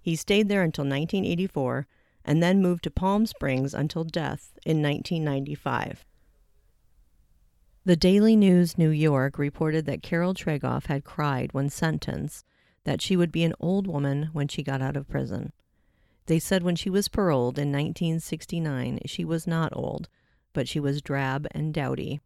He 0.00 0.16
stayed 0.16 0.48
there 0.48 0.62
until 0.62 0.84
1984 0.84 1.86
and 2.24 2.42
then 2.42 2.60
moved 2.60 2.84
to 2.84 2.90
Palm 2.90 3.26
Springs 3.26 3.72
until 3.72 4.04
death 4.04 4.58
in 4.64 4.82
1995. 4.82 6.04
The 7.84 7.94
Daily 7.96 8.34
News 8.34 8.76
New 8.76 8.90
York 8.90 9.38
reported 9.38 9.86
that 9.86 10.02
Carol 10.02 10.34
Tregoff 10.34 10.86
had 10.86 11.04
cried 11.04 11.52
when 11.52 11.70
sentenced 11.70 12.44
that 12.82 13.00
she 13.00 13.16
would 13.16 13.30
be 13.30 13.44
an 13.44 13.54
old 13.60 13.86
woman 13.86 14.30
when 14.32 14.48
she 14.48 14.64
got 14.64 14.82
out 14.82 14.96
of 14.96 15.08
prison. 15.08 15.52
They 16.26 16.40
said 16.40 16.64
when 16.64 16.74
she 16.74 16.90
was 16.90 17.06
paroled 17.06 17.58
in 17.58 17.70
1969, 17.70 19.00
she 19.06 19.24
was 19.24 19.46
not 19.46 19.72
old, 19.76 20.08
but 20.52 20.66
she 20.66 20.80
was 20.80 21.00
drab 21.00 21.46
and 21.52 21.72
dowdy. 21.72 22.20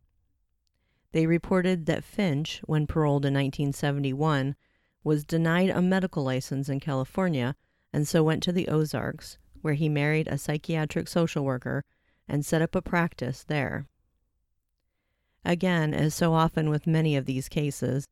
They 1.12 1.27
reported 1.27 1.87
that 1.87 2.05
Finch, 2.05 2.61
when 2.66 2.87
paroled 2.87 3.25
in 3.25 3.35
1971, 3.35 4.55
was 5.03 5.25
denied 5.25 5.70
a 5.70 5.83
medical 5.83 6.23
license 6.23 6.68
in 6.68 6.81
California 6.81 7.57
and 7.92 8.07
so 8.07 8.23
went 8.23 8.42
to 8.44 8.53
the 8.53 8.68
Ozarks, 8.68 9.38
where 9.61 9.75
he 9.75 9.88
married 9.88 10.29
a 10.29 10.38
psychiatric 10.38 11.09
social 11.09 11.44
worker 11.44 11.85
and 12.29 12.46
set 12.46 12.62
up 12.62 12.75
a 12.77 12.83
practice 12.83 13.42
there. 13.42 13.87
Again, 15.44 15.92
as 15.94 16.14
so 16.14 16.33
often 16.35 16.70
with 16.70 16.87
many 16.87 17.16
of 17.16 17.27
these 17.27 17.49
cases, 17.49 18.07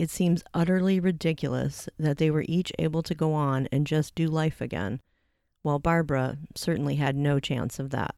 It 0.00 0.08
seems 0.08 0.42
utterly 0.54 0.98
ridiculous 0.98 1.86
that 1.98 2.16
they 2.16 2.30
were 2.30 2.46
each 2.48 2.72
able 2.78 3.02
to 3.02 3.14
go 3.14 3.34
on 3.34 3.68
and 3.70 3.86
just 3.86 4.14
do 4.14 4.28
life 4.28 4.62
again, 4.62 5.02
while 5.60 5.78
Barbara 5.78 6.38
certainly 6.54 6.94
had 6.94 7.16
no 7.16 7.38
chance 7.38 7.78
of 7.78 7.90
that. 7.90 8.14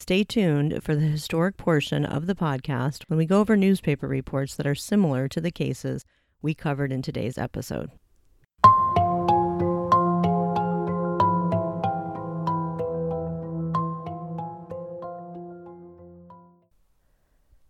Stay 0.00 0.24
tuned 0.24 0.82
for 0.82 0.96
the 0.96 1.02
historic 1.02 1.58
portion 1.58 2.06
of 2.06 2.26
the 2.26 2.34
podcast 2.34 3.04
when 3.08 3.18
we 3.18 3.26
go 3.26 3.38
over 3.38 3.54
newspaper 3.54 4.08
reports 4.08 4.56
that 4.56 4.66
are 4.66 4.74
similar 4.74 5.28
to 5.28 5.42
the 5.42 5.50
cases 5.50 6.06
we 6.40 6.54
covered 6.54 6.90
in 6.90 7.02
today's 7.02 7.36
episode. 7.36 7.90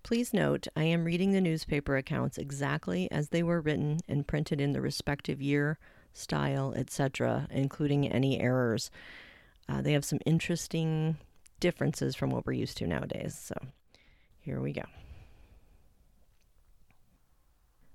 Please 0.05 0.33
note, 0.33 0.69
I 0.77 0.85
am 0.85 1.05
reading 1.05 1.33
the 1.33 1.41
newspaper 1.41 1.97
accounts 1.97 2.39
exactly 2.39 3.11
as 3.11 3.31
they 3.31 3.43
were 3.43 3.61
written 3.61 3.99
and 4.09 4.27
printed 4.27 4.61
in 4.61 4.73
the 4.73 4.81
respective 4.81 5.43
year, 5.43 5.81
style, 6.13 6.75
etc., 6.77 7.49
including 7.51 8.09
any 8.09 8.41
errors. 8.41 8.89
Uh, 9.69 9.83
they 9.83 9.93
have 9.93 10.05
some 10.05 10.21
interesting 10.25 11.19
differences 11.61 12.17
from 12.17 12.31
what 12.31 12.47
we're 12.47 12.53
used 12.53 12.79
to 12.79 12.87
nowadays. 12.87 13.39
So 13.41 13.55
here 14.41 14.61
we 14.61 14.73
go. 14.73 14.85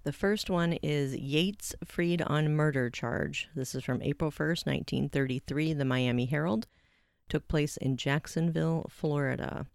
The 0.04 0.14
first 0.14 0.52
one 0.52 0.74
is 0.84 1.16
Yates 1.16 1.74
freed 1.84 2.22
on 2.22 2.56
murder 2.56 2.92
charge. 2.92 3.50
This 3.56 3.74
is 3.74 3.84
from 3.84 4.04
April 4.04 4.30
1st, 4.30 4.68
1933, 4.68 5.74
the 5.74 5.84
Miami 5.84 6.26
Herald. 6.26 6.68
Took 7.28 7.48
place 7.48 7.76
in 7.76 7.98
Jacksonville, 7.98 8.86
Florida. 8.88 9.66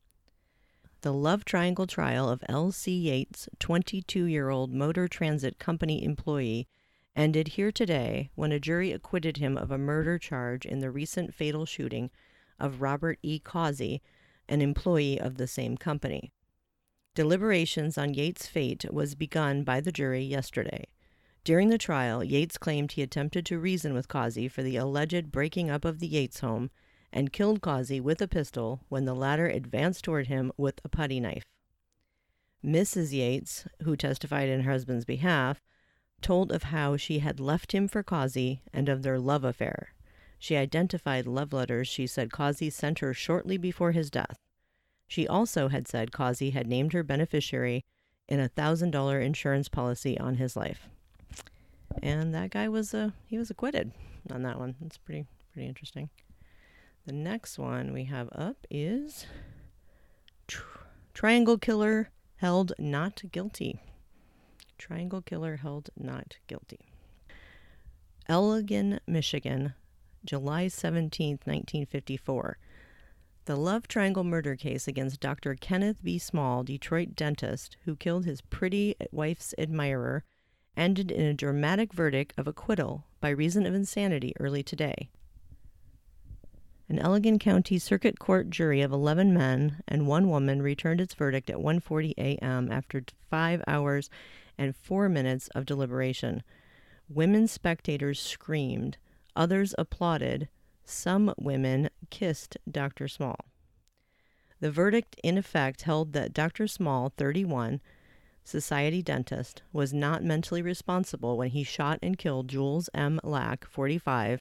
The 1.01 1.13
love 1.13 1.45
triangle 1.45 1.89
trial 1.89 2.29
of 2.29 2.45
L.C. 2.49 2.93
Yates, 2.93 3.49
22 3.59 4.27
year 4.27 4.51
old 4.51 4.73
Motor 4.73 5.09
Transit 5.09 5.59
Company 5.59 6.05
employee, 6.05 6.69
ended 7.17 7.49
here 7.49 7.73
today 7.73 8.31
when 8.37 8.53
a 8.53 8.61
jury 8.61 8.93
acquitted 8.93 9.39
him 9.39 9.57
of 9.59 9.73
a 9.73 9.79
murder 9.79 10.17
charge 10.17 10.65
in 10.65 10.79
the 10.79 10.93
recent 10.93 11.35
fatal 11.35 11.67
shooting 11.67 12.09
of 12.61 12.81
Robert 12.81 13.19
E. 13.23 13.39
Causey, 13.39 14.03
an 14.49 14.61
employee 14.61 15.19
of 15.21 15.37
the 15.37 15.47
same 15.47 15.77
company. 15.77 16.33
Deliberations 17.15 17.99
on 17.99 18.15
Yates' 18.15 18.47
fate 18.47 18.85
was 18.93 19.15
begun 19.15 19.65
by 19.65 19.81
the 19.81 19.93
jury 19.93 20.23
yesterday. 20.23 20.87
During 21.43 21.71
the 21.71 21.79
trial, 21.79 22.23
Yates 22.23 22.59
claimed 22.59 22.93
he 22.93 23.03
attempted 23.03 23.47
to 23.47 23.59
reason 23.59 23.95
with 23.95 24.09
Causey 24.09 24.47
for 24.47 24.63
the 24.63 24.77
alleged 24.77 25.33
breaking 25.33 25.71
up 25.71 25.85
of 25.85 25.99
the 25.99 26.07
Yates 26.07 26.41
home 26.41 26.71
and 27.13 27.33
killed 27.33 27.61
Causey 27.61 27.99
with 28.01 28.21
a 28.21 28.29
pistol 28.29 28.85
when 28.89 29.05
the 29.05 29.15
latter 29.15 29.49
advanced 29.49 30.05
toward 30.05 30.29
him 30.29 30.53
with 30.57 30.81
a 30.85 30.89
putty 30.89 31.19
knife. 31.19 31.45
Mrs. 32.65 33.13
Yates, 33.13 33.67
who 33.83 33.97
testified 33.97 34.49
in 34.49 34.61
her 34.61 34.73
husband's 34.73 35.05
behalf, 35.07 35.63
told 36.21 36.53
of 36.53 36.65
how 36.65 36.97
she 36.97 37.21
had 37.21 37.41
left 37.41 37.73
him 37.73 37.89
for 37.89 38.03
Causey 38.03 38.63
and 38.73 38.89
of 38.89 39.03
their 39.03 39.19
love 39.19 39.45
affair. 39.45 39.95
She 40.41 40.57
identified 40.57 41.27
love 41.27 41.53
letters 41.53 41.87
she 41.87 42.07
said 42.07 42.33
Causey 42.33 42.71
sent 42.71 43.01
her 43.01 43.13
shortly 43.13 43.59
before 43.59 43.93
his 43.93 44.11
death. 44.11 44.39
She 45.07 45.29
also 45.29 45.69
had 45.69 45.87
said 45.87 46.13
Causey 46.13 46.51
had 46.51 46.67
named 46.67 46.95
her 46.95 47.03
beneficiary 47.03 47.85
in 48.27 48.41
a 48.41 48.49
thousand 48.49 48.91
dollar 48.91 49.21
insurance 49.21 49.69
policy 49.69 50.19
on 50.19 50.37
his 50.37 50.57
life. 50.57 50.89
And 52.03 52.35
that 52.35 52.51
guy 52.51 52.69
was 52.69 52.95
uh, 52.95 53.11
he 53.27 53.37
was 53.37 53.51
acquitted 53.51 53.93
on 54.33 54.43
that 54.43 54.59
one. 54.59 54.77
It's 54.85 54.97
pretty 54.97 55.27
pretty 55.53 55.69
interesting. 55.69 56.09
The 57.05 57.13
next 57.13 57.59
one 57.59 57.93
we 57.93 58.05
have 58.05 58.31
up 58.33 58.67
is 58.71 59.27
tr- 60.49 60.63
Triangle 61.13 61.59
Killer 61.59 62.11
held 62.37 62.73
not 62.79 63.23
guilty. 63.31 63.79
Triangle 64.79 65.21
Killer 65.21 65.57
held 65.57 65.91
not 65.99 66.39
guilty. 66.47 66.81
Elgin, 68.27 69.01
Michigan, 69.07 69.75
July 70.25 70.69
17, 70.69 71.39
1954. 71.45 72.59
The 73.47 73.57
love 73.57 73.89
triangle 73.89 74.23
murder 74.23 74.55
case 74.55 74.87
against 74.87 75.21
Dr. 75.21 75.55
Kenneth 75.55 76.05
B. 76.05 76.19
Small, 76.19 76.63
Detroit 76.63 77.17
dentist, 77.17 77.77
who 77.85 77.97
killed 77.97 78.25
his 78.25 78.43
pretty 78.43 78.95
wife's 79.11 79.55
admirer, 79.59 80.25
ended 80.77 81.11
in 81.11 81.25
a 81.27 81.35
dramatic 81.35 81.93
verdict 81.93 82.35
of 82.37 82.47
acquittal 82.47 83.07
by 83.21 83.31
reason 83.31 83.67
of 83.67 83.75
insanity 83.75 84.35
early 84.39 84.63
today. 84.63 85.09
An 86.89 86.99
Elgin 86.99 87.39
County 87.39 87.79
Circuit 87.79 88.19
Court 88.19 88.51
jury 88.51 88.83
of 88.83 88.93
11 88.93 89.33
men 89.33 89.83
and 89.87 90.07
one 90.07 90.29
woman 90.29 90.61
returned 90.61 91.01
its 91.01 91.15
verdict 91.15 91.49
at 91.49 91.59
1:40 91.59 92.15
a.m. 92.19 92.71
after 92.71 93.03
5 93.31 93.63
hours 93.67 94.11
and 94.59 94.77
4 94.77 95.09
minutes 95.09 95.49
of 95.55 95.67
deliberation. 95.67 96.43
Women 97.09 97.49
spectators 97.49 98.21
screamed, 98.21 98.99
others 99.37 99.75
applauded, 99.79 100.49
some 100.85 101.33
women 101.39 101.91
kissed 102.11 102.57
Dr. 102.71 103.09
Small. 103.09 103.37
The 104.61 104.71
verdict, 104.71 105.17
in 105.25 105.39
effect, 105.39 105.83
held 105.83 106.13
that 106.13 106.35
Dr. 106.35 106.67
Small, 106.67 107.13
31, 107.17 107.81
society 108.45 109.03
dentist, 109.03 109.63
was 109.73 109.93
not 109.93 110.23
mentally 110.23 110.61
responsible 110.61 111.39
when 111.39 111.51
he 111.51 111.63
shot 111.63 111.99
and 112.03 112.19
killed 112.19 112.49
Jules 112.49 112.91
M. 112.93 113.21
Lack, 113.23 113.65
45, 113.65 114.41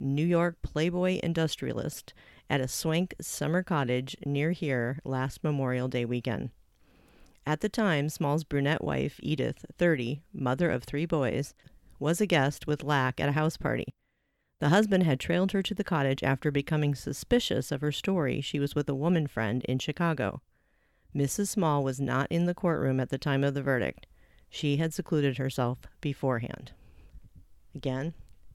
New 0.00 0.26
York 0.26 0.56
Playboy 0.62 1.20
industrialist 1.22 2.12
at 2.50 2.60
a 2.60 2.68
swank 2.68 3.14
summer 3.20 3.62
cottage 3.62 4.16
near 4.26 4.50
here 4.50 4.98
last 5.04 5.42
Memorial 5.42 5.88
Day 5.88 6.04
weekend. 6.04 6.50
At 7.46 7.60
the 7.60 7.68
time, 7.68 8.08
Small's 8.08 8.44
brunette 8.44 8.84
wife, 8.84 9.20
Edith, 9.22 9.64
30, 9.78 10.22
mother 10.32 10.70
of 10.70 10.84
three 10.84 11.06
boys, 11.06 11.54
was 11.98 12.20
a 12.20 12.26
guest 12.26 12.66
with 12.66 12.82
Lack 12.82 13.20
at 13.20 13.28
a 13.28 13.32
house 13.32 13.56
party. 13.56 13.94
The 14.64 14.70
husband 14.70 15.02
had 15.02 15.20
trailed 15.20 15.52
her 15.52 15.62
to 15.62 15.74
the 15.74 15.84
cottage 15.84 16.22
after 16.22 16.50
becoming 16.50 16.94
suspicious 16.94 17.70
of 17.70 17.82
her 17.82 17.92
story 17.92 18.40
she 18.40 18.58
was 18.58 18.74
with 18.74 18.88
a 18.88 18.94
woman 18.94 19.26
friend 19.26 19.62
in 19.64 19.78
Chicago. 19.78 20.40
Mrs. 21.14 21.48
Small 21.48 21.84
was 21.84 22.00
not 22.00 22.32
in 22.32 22.46
the 22.46 22.54
courtroom 22.54 22.98
at 22.98 23.10
the 23.10 23.18
time 23.18 23.44
of 23.44 23.52
the 23.52 23.62
verdict. 23.62 24.06
She 24.48 24.78
had 24.78 24.94
secluded 24.94 25.36
herself 25.36 25.80
beforehand. 26.00 26.72
Again, 27.74 28.14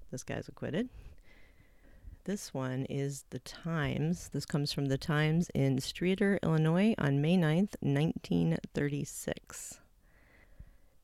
this 0.10 0.24
guy's 0.24 0.48
acquitted. 0.48 0.90
This 2.24 2.56
one 2.56 2.86
is 2.86 3.26
the 3.30 3.38
Times. 3.38 4.30
This 4.30 4.48
comes 4.48 4.74
from 4.74 4.88
the 4.88 4.98
Times 4.98 5.52
in 5.54 5.78
Streator, 5.78 6.40
Illinois 6.42 6.96
on 6.98 7.22
May 7.22 7.38
9th, 7.38 7.76
1936. 7.82 9.80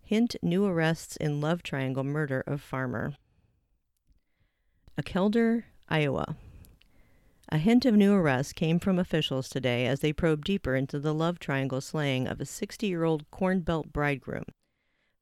Hint 0.01 0.35
new 0.41 0.65
arrests 0.65 1.15
in 1.15 1.41
love 1.41 1.61
triangle 1.61 2.03
murder 2.03 2.43
of 2.47 2.59
farmer. 2.59 3.13
Elkader, 4.97 5.63
Iowa. 5.89 6.37
A 7.49 7.57
hint 7.57 7.85
of 7.85 7.95
new 7.95 8.13
arrests 8.13 8.53
came 8.53 8.79
from 8.79 8.97
officials 8.97 9.49
today 9.49 9.85
as 9.85 9.99
they 9.99 10.13
probed 10.13 10.45
deeper 10.45 10.75
into 10.75 10.99
the 10.99 11.13
love 11.13 11.37
triangle 11.37 11.81
slaying 11.81 12.27
of 12.27 12.39
a 12.39 12.45
60 12.45 12.87
year 12.87 13.03
old 13.03 13.29
Corn 13.29 13.59
Belt 13.59 13.91
bridegroom. 13.91 14.45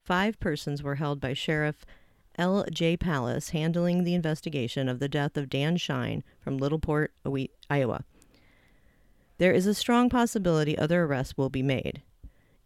Five 0.03 0.39
persons 0.39 0.83
were 0.83 0.95
held 0.95 1.19
by 1.19 1.33
Sheriff 1.33 1.85
L.J. 2.35 2.97
Palace 2.97 3.49
handling 3.49 4.03
the 4.03 4.13
investigation 4.13 4.87
of 4.87 4.99
the 4.99 5.09
death 5.09 5.37
of 5.37 5.49
Dan 5.49 5.77
Shine 5.77 6.23
from 6.39 6.59
Littleport, 6.59 7.09
Iowa. 7.69 8.03
There 9.37 9.51
is 9.51 9.65
a 9.65 9.73
strong 9.73 10.09
possibility 10.09 10.77
other 10.77 11.03
arrests 11.03 11.37
will 11.37 11.49
be 11.49 11.63
made. 11.63 12.03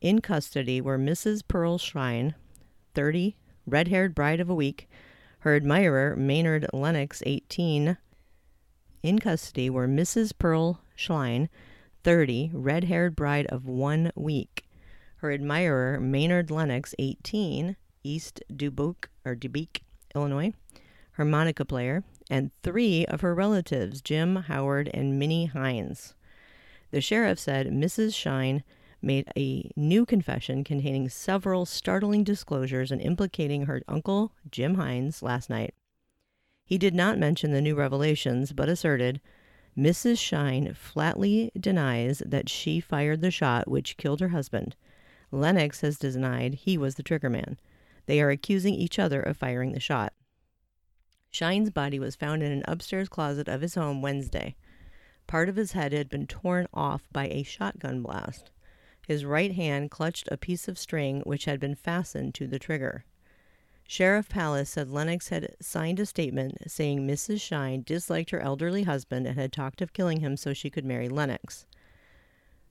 In 0.02 0.20
custody 0.20 0.82
were 0.82 0.98
Mrs. 0.98 1.41
Pearl 1.48 1.78
Shine, 1.78 2.36
30, 2.93 3.36
red 3.65 3.88
haired 3.88 4.13
bride 4.13 4.39
of 4.39 4.50
a 4.50 4.56
week, 4.56 4.89
her 5.39 5.56
admirer, 5.56 6.15
Maynard 6.15 6.67
Lennox, 6.73 7.21
18. 7.26 7.97
In 9.04 9.19
custody 9.19 9.69
were 9.69 9.88
Mrs. 9.88 10.34
Pearl 10.38 10.82
Shine, 10.95 11.50
30, 12.04 12.52
red 12.54 12.86
haired 12.86 13.15
bride 13.15 13.45
of 13.47 13.65
one 13.65 14.12
week, 14.15 14.67
her 15.17 15.32
admirer, 15.32 16.00
Maynard 16.00 16.50
Lennox, 16.50 16.95
18, 17.00 17.76
East 18.04 18.41
Dubuque 18.56 19.10
or 19.26 19.36
Dubuque, 19.36 19.82
Illinois, 20.15 20.54
harmonica 21.13 21.65
player, 21.65 22.04
and 22.30 22.52
three 22.63 23.06
of 23.06 23.21
her 23.21 23.34
relatives, 23.36 24.02
Jim 24.02 24.36
Howard 24.36 24.89
and 24.93 25.19
Minnie 25.19 25.45
Hines. 25.47 26.13
The 26.91 27.02
sheriff 27.02 27.39
said 27.39 27.67
Mrs. 27.67 28.15
Shine 28.15 28.63
made 29.08 29.28
a 29.36 29.72
new 29.76 30.06
confession 30.06 30.63
containing 30.63 31.08
several 31.10 31.65
startling 31.65 32.24
disclosures 32.24 32.91
and 32.91 33.02
implicating 33.02 33.65
her 33.65 33.82
uncle, 33.88 34.34
Jim 34.52 34.76
Hines, 34.76 35.24
last 35.24 35.50
night. 35.50 35.74
He 36.65 36.78
did 36.78 36.93
not 36.93 37.17
mention 37.17 37.52
the 37.52 37.62
new 37.62 37.74
revelations, 37.74 38.52
but 38.52 38.67
asserted 38.67 39.22
Mrs. 39.78 40.20
Shine 40.20 40.74
flatly 40.74 41.50
denies 41.58 42.22
that 42.26 42.50
she 42.50 42.82
fired 42.82 43.22
the 43.22 43.32
shot 43.32 43.70
which 43.70 43.96
killed 43.96 44.20
her 44.20 44.30
husband. 44.30 44.76
Lennox 45.32 45.82
has 45.82 45.98
denied 45.98 46.56
he 46.56 46.78
was 46.78 46.96
the 46.96 47.04
triggerman. 47.04 47.58
They 48.08 48.22
are 48.22 48.30
accusing 48.30 48.74
each 48.74 49.00
other 49.00 49.22
of 49.22 49.38
firing 49.38 49.72
the 49.72 49.80
shot. 49.80 50.13
Shine's 51.32 51.70
body 51.70 52.00
was 52.00 52.15
found 52.15 52.43
in 52.43 52.52
an 52.52 52.63
upstairs 52.67 53.08
closet 53.08 53.48
of 53.48 53.62
his 53.62 53.76
home 53.76 54.02
Wednesday. 54.02 54.56
Part 55.28 55.48
of 55.48 55.56
his 55.56 55.72
head 55.72 55.93
had 55.93 56.10
been 56.10 56.28
torn 56.28 56.67
off 56.74 57.08
by 57.12 57.28
a 57.28 57.43
shotgun 57.43 58.02
blast. 58.02 58.52
His 59.08 59.24
right 59.24 59.54
hand 59.54 59.89
clutched 59.89 60.28
a 60.30 60.36
piece 60.36 60.67
of 60.67 60.78
string 60.78 61.22
which 61.22 61.46
had 61.46 61.62
been 61.62 61.76
fastened 61.76 62.36
to 62.36 62.46
the 62.46 62.60
trigger. 62.60 63.06
Sheriff 63.88 64.28
Pallas 64.28 64.70
said 64.70 64.89
Lennox 64.89 65.30
had 65.30 65.56
signed 65.62 66.02
a 66.02 66.06
statement 66.06 66.70
saying 66.70 67.08
Mrs. 67.08 67.39
Shine 67.39 67.84
disliked 67.84 68.32
her 68.32 68.41
elderly 68.41 68.84
husband 68.84 69.26
and 69.26 69.39
had 69.39 69.54
talked 69.54 69.82
of 69.82 69.93
killing 69.93 70.20
him 70.20 70.36
so 70.36 70.54
she 70.54 70.70
could 70.70 70.84
marry 70.84 71.08
Lennox. 71.08 71.65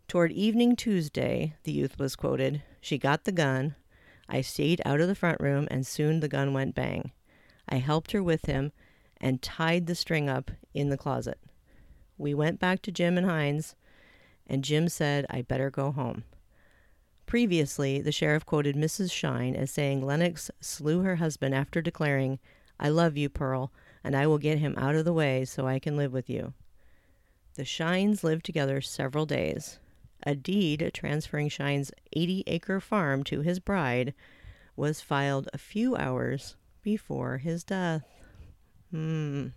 Toward 0.08 0.30
evening 0.30 0.76
Tuesday, 0.76 1.54
the 1.64 1.72
youth 1.72 1.98
was 1.98 2.14
quoted, 2.14 2.60
she 2.82 2.98
got 2.98 3.24
the 3.24 3.32
gun. 3.32 3.74
I 4.28 4.42
stayed 4.42 4.82
out 4.84 5.00
of 5.00 5.08
the 5.08 5.14
front 5.14 5.40
room 5.40 5.66
and 5.70 5.86
soon 5.86 6.20
the 6.20 6.28
gun 6.28 6.52
went 6.52 6.74
bang. 6.74 7.12
I 7.66 7.76
helped 7.76 8.12
her 8.12 8.22
with 8.22 8.44
him 8.44 8.72
and 9.16 9.40
tied 9.40 9.86
the 9.86 9.94
string 9.94 10.28
up 10.28 10.50
in 10.74 10.90
the 10.90 10.98
closet. 10.98 11.38
We 12.18 12.34
went 12.34 12.60
back 12.60 12.82
to 12.82 12.92
Jim 12.92 13.16
and 13.16 13.26
Hines, 13.26 13.74
and 14.46 14.64
Jim 14.64 14.88
said 14.88 15.26
I 15.30 15.42
better 15.42 15.70
go 15.70 15.92
home. 15.92 16.24
Previously, 17.26 18.00
the 18.00 18.12
sheriff 18.12 18.46
quoted 18.46 18.76
Mrs. 18.76 19.12
Shine 19.12 19.56
as 19.56 19.70
saying 19.70 20.04
Lennox 20.04 20.50
slew 20.60 21.02
her 21.02 21.16
husband 21.16 21.54
after 21.54 21.82
declaring, 21.82 22.38
I 22.78 22.88
love 22.88 23.16
you, 23.16 23.28
Pearl, 23.28 23.72
and 24.04 24.14
I 24.14 24.26
will 24.26 24.38
get 24.38 24.58
him 24.58 24.76
out 24.78 24.94
of 24.94 25.04
the 25.04 25.12
way 25.12 25.44
so 25.44 25.66
I 25.66 25.80
can 25.80 25.96
live 25.96 26.12
with 26.12 26.30
you. 26.30 26.52
The 27.54 27.64
Shines 27.64 28.22
lived 28.22 28.44
together 28.44 28.80
several 28.80 29.26
days. 29.26 29.80
A 30.24 30.34
deed 30.36 30.90
transferring 30.94 31.48
Shine's 31.48 31.90
80 32.12 32.44
acre 32.46 32.80
farm 32.80 33.24
to 33.24 33.40
his 33.40 33.58
bride 33.58 34.14
was 34.76 35.00
filed 35.00 35.48
a 35.52 35.58
few 35.58 35.96
hours 35.96 36.56
before 36.82 37.38
his 37.38 37.64
death. 37.64 38.04
Hmm. 38.90 39.48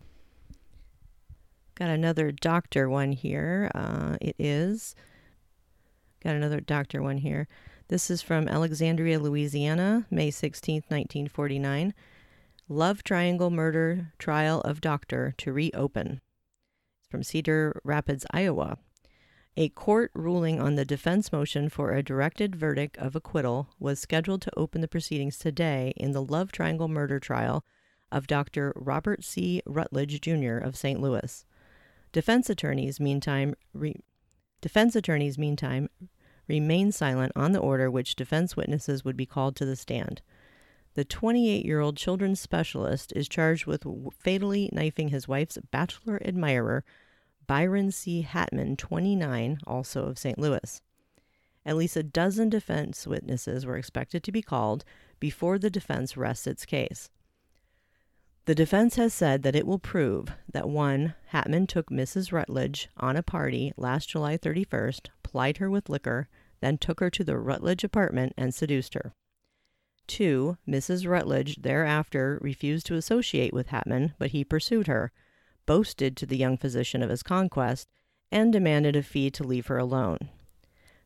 Got 1.80 1.90
another 1.90 2.32
doctor 2.32 2.90
one 2.90 3.14
here. 3.14 3.72
Uh, 3.74 4.18
it 4.20 4.36
is 4.38 4.96
Got 6.22 6.36
another 6.36 6.60
doctor 6.60 7.02
one 7.02 7.20
here. 7.20 7.48
This 7.88 8.12
is 8.12 8.22
from 8.22 8.50
Alexandria, 8.50 9.18
Louisiana, 9.20 10.06
May 10.12 10.32
16, 10.32 10.84
1949. 10.90 11.94
Love 12.68 13.04
Triangle 13.04 13.50
Murder 13.50 14.12
Trial 14.20 14.60
of 14.62 14.82
Doctor 14.82 15.34
to 15.38 15.54
reopen. 15.54 16.20
It's 17.00 17.10
from 17.10 17.24
Cedar 17.24 17.80
Rapids, 17.86 18.26
Iowa. 18.32 18.78
A 19.56 19.70
court 19.70 20.12
ruling 20.14 20.60
on 20.60 20.76
the 20.76 20.84
defense 20.84 21.32
motion 21.32 21.70
for 21.70 21.94
a 21.94 22.04
directed 22.04 22.54
verdict 22.54 22.98
of 22.98 23.16
acquittal 23.16 23.70
was 23.80 24.02
scheduled 24.02 24.42
to 24.42 24.60
open 24.60 24.82
the 24.82 24.90
proceedings 24.90 25.38
today 25.38 25.94
in 25.96 26.12
the 26.12 26.22
Love 26.22 26.52
Triangle 26.52 26.90
murder 26.90 27.22
trial 27.22 27.64
of 28.12 28.28
Dr. 28.28 28.74
Robert 28.76 29.24
C. 29.24 29.62
Rutledge, 29.66 30.20
Jr. 30.20 30.58
of 30.58 30.76
St. 30.76 31.00
Louis. 31.00 31.46
Defense 32.12 32.50
attorneys, 32.50 33.00
meantime, 33.00 33.56
re- 33.74 34.02
Defense 34.62 34.96
attorneys, 34.96 35.38
meantime, 35.38 35.90
remained 36.48 36.94
silent 36.94 37.32
on 37.36 37.54
the 37.54 37.60
order 37.60 37.90
which 37.90 38.16
defense 38.16 38.58
witnesses 38.58 39.06
would 39.06 39.16
be 39.16 39.26
called 39.26 39.56
to 39.56 39.66
the 39.66 39.76
stand. 39.76 40.22
The 40.96 41.06
28 41.06 41.66
year 41.66 41.80
old 41.80 41.96
children's 41.96 42.42
specialist 42.42 43.14
is 43.16 43.30
charged 43.30 43.66
with 43.66 43.86
fatally 44.18 44.70
knifing 44.74 45.10
his 45.10 45.28
wife's 45.28 45.58
bachelor 45.72 46.20
admirer, 46.26 46.84
Byron 47.48 47.92
C. 47.92 48.28
Hatman, 48.30 48.78
29, 48.78 49.60
also 49.66 50.06
of 50.06 50.20
St. 50.20 50.38
Louis. 50.38 50.82
At 51.66 51.78
least 51.78 51.96
a 51.96 52.04
dozen 52.04 52.50
defense 52.50 53.08
witnesses 53.08 53.66
were 53.66 53.78
expected 53.78 54.24
to 54.24 54.32
be 54.32 54.42
called 54.42 54.84
before 55.20 55.58
the 55.60 55.70
defense 55.70 56.18
rests 56.18 56.48
its 56.48 56.66
case. 56.66 57.10
The 58.50 58.56
defense 58.56 58.96
has 58.96 59.14
said 59.14 59.44
that 59.44 59.56
it 59.56 59.68
will 59.68 59.78
prove 59.78 60.32
that 60.52 60.68
one, 60.68 61.14
Hatman 61.34 61.68
took 61.68 61.92
Mrs. 61.92 62.32
Rutledge 62.32 62.90
on 62.98 63.16
a 63.16 63.22
party 63.22 63.74
last 63.78 64.10
July 64.10 64.40
31st, 64.40 65.10
plied 65.22 65.58
her 65.58 65.70
with 65.70 65.88
liquor, 65.88 66.28
then 66.60 66.80
took 66.80 67.00
her 67.00 67.12
to 67.12 67.24
the 67.24 67.38
Rutledge 67.38 67.84
apartment 67.84 68.34
and 68.36 68.52
seduced 68.52 68.96
her. 68.96 69.14
Two, 70.08 70.58
Mrs. 70.68 71.08
Rutledge 71.08 71.58
thereafter 71.62 72.40
refused 72.42 72.88
to 72.88 72.96
associate 72.96 73.54
with 73.54 73.68
Hatman, 73.68 74.16
but 74.18 74.32
he 74.32 74.44
pursued 74.44 74.88
her, 74.88 75.12
boasted 75.68 76.18
to 76.18 76.26
the 76.26 76.36
young 76.36 76.58
physician 76.58 77.04
of 77.04 77.12
his 77.12 77.22
conquest, 77.22 77.88
and 78.32 78.52
demanded 78.52 78.96
a 78.96 79.04
fee 79.04 79.30
to 79.30 79.44
leave 79.44 79.68
her 79.68 79.78
alone. 79.78 80.28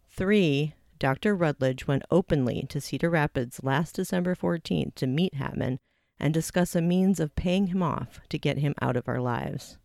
Three, 0.09 0.75
Dr. 0.97 1.35
Rutledge 1.35 1.87
went 1.87 2.03
openly 2.09 2.65
to 2.69 2.79
Cedar 2.79 3.09
Rapids 3.09 3.59
last 3.61 3.95
December 3.95 4.33
14th 4.33 4.95
to 4.95 5.07
meet 5.07 5.35
Hatman 5.35 5.79
and 6.23 6.33
discuss 6.33 6.73
a 6.73 6.81
means 6.81 7.19
of 7.19 7.35
paying 7.35 7.67
him 7.67 7.83
off 7.83 8.21
to 8.29 8.39
get 8.39 8.59
him 8.59 8.73
out 8.81 8.95
of 8.95 9.09
our 9.09 9.19
lives. 9.19 9.77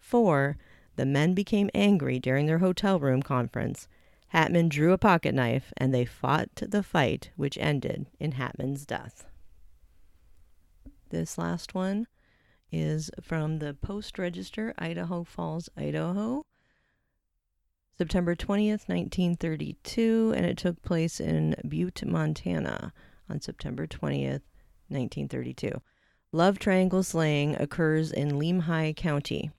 4. 0.00 0.56
The 0.96 1.06
men 1.06 1.32
became 1.32 1.70
angry 1.72 2.18
during 2.18 2.46
their 2.46 2.58
hotel 2.58 2.98
room 2.98 3.22
conference. 3.22 3.86
Hatman 4.34 4.68
drew 4.68 4.92
a 4.92 4.98
pocket 4.98 5.32
knife 5.32 5.72
and 5.76 5.94
they 5.94 6.04
fought 6.04 6.48
the 6.56 6.82
fight, 6.82 7.30
which 7.36 7.56
ended 7.56 8.06
in 8.18 8.32
Hatman's 8.32 8.84
death. 8.84 9.26
This 11.10 11.38
last 11.38 11.72
one 11.72 12.08
is 12.72 13.08
from 13.22 13.60
the 13.60 13.72
Post 13.74 14.18
Register, 14.18 14.74
Idaho 14.76 15.22
Falls, 15.22 15.68
Idaho, 15.76 16.44
September 17.96 18.34
20th, 18.34 18.88
1932, 18.88 20.34
and 20.36 20.44
it 20.44 20.58
took 20.58 20.82
place 20.82 21.20
in 21.20 21.54
Butte, 21.68 22.04
Montana 22.04 22.92
on 23.28 23.40
September 23.40 23.86
20th, 23.86 24.40
1932. 24.90 25.80
Love 26.32 26.58
triangle 26.58 27.02
slaying 27.02 27.56
occurs 27.56 28.12
in 28.12 28.38
Lemhi 28.38 28.94
County. 28.94 29.50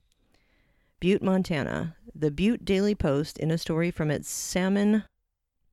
Butte, 1.00 1.24
Montana. 1.24 1.96
The 2.14 2.32
Butte 2.32 2.64
Daily 2.64 2.96
Post, 2.96 3.38
in 3.40 3.52
a 3.52 3.58
story 3.58 3.92
from 3.92 4.12
its 4.12 4.30
Salmon, 4.30 5.04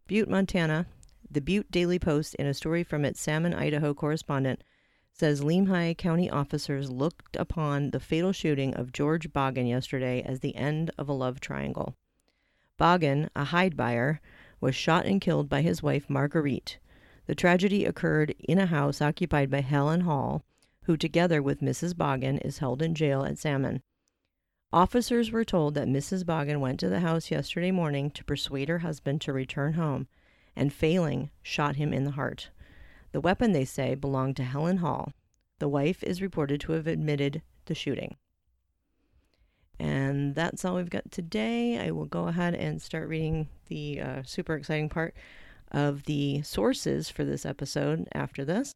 Butte, 0.06 0.30
Montana. 0.30 0.86
The 1.30 1.40
Butte 1.40 1.70
Daily 1.70 1.98
Post, 1.98 2.34
in 2.36 2.46
a 2.46 2.54
story 2.54 2.82
from 2.82 3.04
its 3.04 3.20
Salmon, 3.20 3.52
Idaho 3.52 3.92
correspondent, 3.92 4.64
says 5.12 5.42
Lemhi 5.42 5.96
County 5.98 6.30
officers 6.30 6.90
looked 6.90 7.36
upon 7.36 7.90
the 7.90 8.00
fatal 8.00 8.32
shooting 8.32 8.74
of 8.74 8.92
George 8.92 9.32
Boggin 9.32 9.66
yesterday 9.66 10.22
as 10.22 10.40
the 10.40 10.56
end 10.56 10.90
of 10.96 11.08
a 11.08 11.12
love 11.12 11.40
triangle. 11.40 11.94
Boggin, 12.78 13.28
a 13.36 13.44
hide 13.44 13.76
buyer, 13.76 14.20
was 14.60 14.74
shot 14.74 15.06
and 15.06 15.20
killed 15.20 15.48
by 15.48 15.60
his 15.60 15.82
wife 15.82 16.08
Marguerite. 16.08 16.78
The 17.28 17.34
tragedy 17.34 17.84
occurred 17.84 18.34
in 18.38 18.58
a 18.58 18.64
house 18.64 19.02
occupied 19.02 19.50
by 19.50 19.60
Helen 19.60 20.00
Hall, 20.00 20.46
who, 20.84 20.96
together 20.96 21.42
with 21.42 21.60
Mrs. 21.60 21.94
Boggin, 21.94 22.38
is 22.38 22.58
held 22.58 22.80
in 22.80 22.94
jail 22.94 23.22
at 23.22 23.36
Salmon. 23.36 23.82
Officers 24.72 25.30
were 25.30 25.44
told 25.44 25.74
that 25.74 25.88
Mrs. 25.88 26.24
Boggin 26.24 26.58
went 26.58 26.80
to 26.80 26.88
the 26.88 27.00
house 27.00 27.30
yesterday 27.30 27.70
morning 27.70 28.10
to 28.12 28.24
persuade 28.24 28.70
her 28.70 28.78
husband 28.78 29.20
to 29.20 29.34
return 29.34 29.74
home, 29.74 30.08
and 30.56 30.72
failing, 30.72 31.28
shot 31.42 31.76
him 31.76 31.92
in 31.92 32.04
the 32.04 32.12
heart. 32.12 32.48
The 33.12 33.20
weapon, 33.20 33.52
they 33.52 33.66
say, 33.66 33.94
belonged 33.94 34.36
to 34.36 34.44
Helen 34.44 34.78
Hall. 34.78 35.12
The 35.58 35.68
wife 35.68 36.02
is 36.02 36.22
reported 36.22 36.62
to 36.62 36.72
have 36.72 36.86
admitted 36.86 37.42
the 37.66 37.74
shooting. 37.74 38.16
And 39.78 40.34
that's 40.34 40.64
all 40.64 40.76
we've 40.76 40.88
got 40.88 41.10
today. 41.10 41.78
I 41.78 41.90
will 41.90 42.06
go 42.06 42.28
ahead 42.28 42.54
and 42.54 42.80
start 42.80 43.06
reading 43.06 43.48
the 43.66 44.00
uh, 44.00 44.22
super 44.24 44.54
exciting 44.54 44.88
part 44.88 45.14
of 45.70 46.04
the 46.04 46.42
sources 46.42 47.10
for 47.10 47.24
this 47.24 47.44
episode 47.44 48.08
after 48.12 48.44
this. 48.44 48.74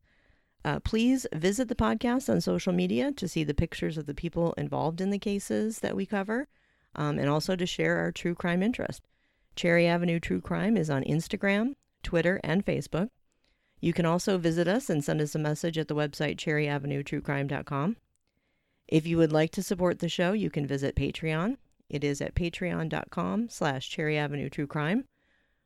Uh, 0.65 0.79
please 0.81 1.27
visit 1.35 1.69
the 1.69 1.75
podcast 1.75 2.29
on 2.29 2.41
social 2.41 2.73
media 2.73 3.11
to 3.13 3.27
see 3.27 3.43
the 3.43 3.55
pictures 3.55 3.99
of 3.99 4.07
the 4.07 4.15
people 4.15 4.53
involved 4.57 5.01
in 5.01 5.11
the 5.11 5.19
cases 5.19 5.81
that 5.81 5.97
we 5.97 6.07
cover 6.07 6.47
um, 6.95 7.19
and 7.19 7.29
also 7.29 7.57
to 7.57 7.67
share 7.67 7.99
our 7.99 8.13
true 8.13 8.35
crime 8.35 8.63
interest. 8.63 9.03
Cherry 9.57 9.87
Avenue 9.87 10.21
True 10.21 10.41
Crime 10.41 10.77
is 10.77 10.89
on 10.89 11.05
Instagram, 11.05 11.75
Twitter, 12.03 12.41
and 12.43 12.65
Facebook. 12.65 13.09
You 13.81 13.93
can 13.93 14.07
also 14.07 14.39
visit 14.39 14.69
us 14.69 14.89
and 14.89 15.05
send 15.05 15.21
us 15.21 15.35
a 15.35 15.39
message 15.39 15.77
at 15.77 15.89
the 15.89 15.95
website 15.95 16.37
cherryavenuetruecrime.com. 16.37 17.97
If 18.89 19.07
you 19.07 19.17
would 19.17 19.33
like 19.33 19.51
to 19.53 19.63
support 19.63 19.99
the 19.99 20.09
show, 20.09 20.33
you 20.33 20.51
can 20.51 20.67
visit 20.67 20.95
Patreon. 20.95 21.57
It 21.89 22.05
is 22.05 22.21
at 22.21 22.35
patreon.com 22.35 23.49
slash 23.49 23.95
cherryavenuetruecrime. 23.95 25.05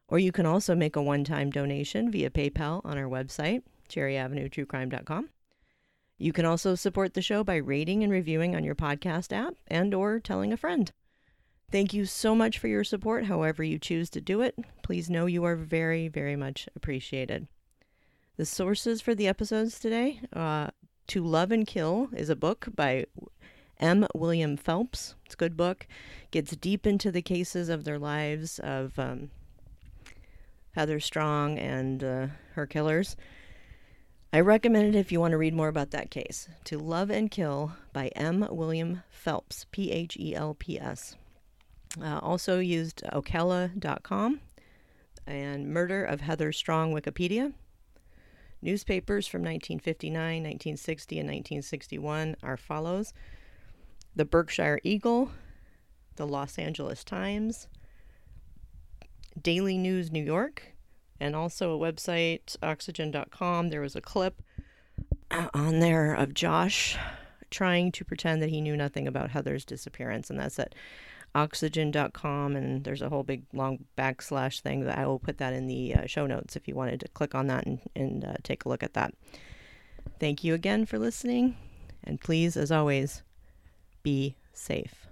Or 0.09 0.19
you 0.19 0.33
can 0.33 0.47
also 0.47 0.75
make 0.75 0.97
a 0.97 1.03
one-time 1.03 1.51
donation 1.51 2.11
via 2.11 2.31
PayPal 2.31 2.81
on 2.85 2.97
our 2.97 3.09
website, 3.09 3.63
cherryavenuetruecrime.com. 3.89 5.31
You 6.19 6.33
can 6.33 6.47
also 6.47 6.75
support 6.75 7.15
the 7.15 7.23
show 7.23 7.45
by 7.45 7.57
rating 7.57 8.03
and 8.03 8.13
reviewing 8.13 8.57
on 8.57 8.65
your 8.65 8.75
podcast 8.75 9.33
app 9.33 9.55
and 9.67 9.93
or 9.93 10.19
telling 10.21 10.53
a 10.53 10.57
friend. 10.57 10.91
Thank 11.71 11.93
you 11.93 12.05
so 12.05 12.35
much 12.35 12.59
for 12.59 12.69
your 12.69 12.85
support, 12.85 13.25
however 13.25 13.65
you 13.65 13.79
choose 13.79 14.09
to 14.11 14.21
do 14.21 14.41
it. 14.41 14.57
Please 14.83 15.11
know 15.11 15.27
you 15.27 15.45
are 15.45 15.57
very, 15.57 16.09
very 16.09 16.37
much 16.37 16.69
appreciated. 16.77 17.49
The 18.37 18.47
sources 18.47 19.01
for 19.01 19.15
the 19.15 19.27
episodes 19.27 19.79
today 19.79 20.21
uh, 20.33 20.69
To 21.09 21.25
Love 21.25 21.51
and 21.51 21.67
Kill 21.67 22.09
is 22.13 22.31
a 22.31 22.37
book 22.37 22.69
by 22.75 23.07
M. 23.79 24.07
William 24.15 24.57
Phelps. 24.57 25.17
It's 25.25 25.35
a 25.35 25.39
good 25.39 25.57
book. 25.57 25.87
Gets 26.31 26.57
deep 26.57 26.87
into 26.87 27.11
the 27.11 27.23
cases 27.23 27.69
of 27.69 27.85
their 27.85 27.99
lives 27.99 28.59
of 28.61 28.99
um, 28.99 29.31
Heather 30.77 31.01
Strong 31.01 31.59
and 31.59 32.05
uh, 32.05 32.27
her 32.55 32.67
killers. 32.67 33.17
I 34.33 34.41
recommend 34.41 34.95
it 34.95 34.99
if 34.99 35.11
you 35.11 35.19
want 35.19 35.33
to 35.33 35.39
read 35.39 35.55
more 35.55 35.69
about 35.69 35.91
that 35.93 36.11
case. 36.11 36.49
To 36.65 36.79
Love 36.79 37.11
and 37.11 37.31
Kill 37.31 37.73
by 37.95 38.09
M. 38.09 38.47
William 38.51 39.03
Phelps, 39.09 39.65
P 39.73 39.91
H 39.91 40.17
E 40.21 40.35
L 40.35 40.55
P 40.55 40.79
S. 40.79 41.17
Uh, 42.01 42.19
also 42.19 42.59
used 42.59 43.03
Ocala.com. 43.13 44.41
and 45.27 45.69
Murder 45.73 46.05
of 46.05 46.21
Heather 46.21 46.53
Strong 46.53 46.93
Wikipedia. 46.93 47.55
Newspapers 48.61 49.27
from 49.27 49.41
1959, 49.41 50.13
1960, 50.15 51.19
and 51.19 51.29
1961 51.29 52.37
are 52.43 52.57
follows 52.57 53.15
the 54.15 54.25
Berkshire 54.25 54.81
Eagle, 54.83 55.31
the 56.17 56.27
Los 56.27 56.59
Angeles 56.59 57.05
Times, 57.05 57.69
Daily 59.41 59.79
News 59.79 60.11
New 60.11 60.25
York, 60.25 60.75
and 61.21 61.35
also 61.35 61.75
a 61.75 61.79
website, 61.79 62.57
oxygen.com. 62.63 63.69
There 63.69 63.81
was 63.81 63.97
a 63.97 64.01
clip 64.01 64.43
on 65.31 65.81
there 65.81 66.15
of 66.15 66.35
Josh 66.35 66.97
trying 67.51 67.93
to 67.93 68.05
pretend 68.05 68.43
that 68.43 68.51
he 68.51 68.61
knew 68.61 68.77
nothing 68.77 69.07
about 69.07 69.31
Heather's 69.31 69.65
disappearance, 69.65 70.31
and 70.31 70.39
that's 70.39 70.59
at 70.59 70.75
oxygen.com. 71.35 72.57
And 72.57 72.85
there's 72.85 73.03
a 73.03 73.09
whole 73.09 73.23
big 73.23 73.45
long 73.53 73.85
backslash 73.97 74.61
thing 74.61 74.85
that 74.85 74.99
I 74.99 75.07
will 75.07 75.19
put 75.19 75.39
that 75.39 75.53
in 75.53 75.67
the 75.67 75.95
uh, 75.95 76.07
show 76.07 76.27
notes 76.27 76.57
if 76.57 76.67
you 76.67 76.75
wanted 76.75 77.01
to 77.01 77.09
click 77.09 77.35
on 77.35 77.47
that 77.49 77.67
and, 77.67 77.81
and 77.95 78.25
uh, 78.25 78.35
take 78.43 78.65
a 78.65 78.69
look 78.69 78.83
at 78.83 78.95
that. 78.95 79.15
Thank 80.19 80.45
you 80.45 80.55
again 80.55 80.87
for 80.87 80.99
listening, 80.99 81.57
and 82.03 82.21
please, 82.21 82.57
as 82.57 82.73
always, 82.73 83.23
be 84.03 84.37
safe. 84.53 85.06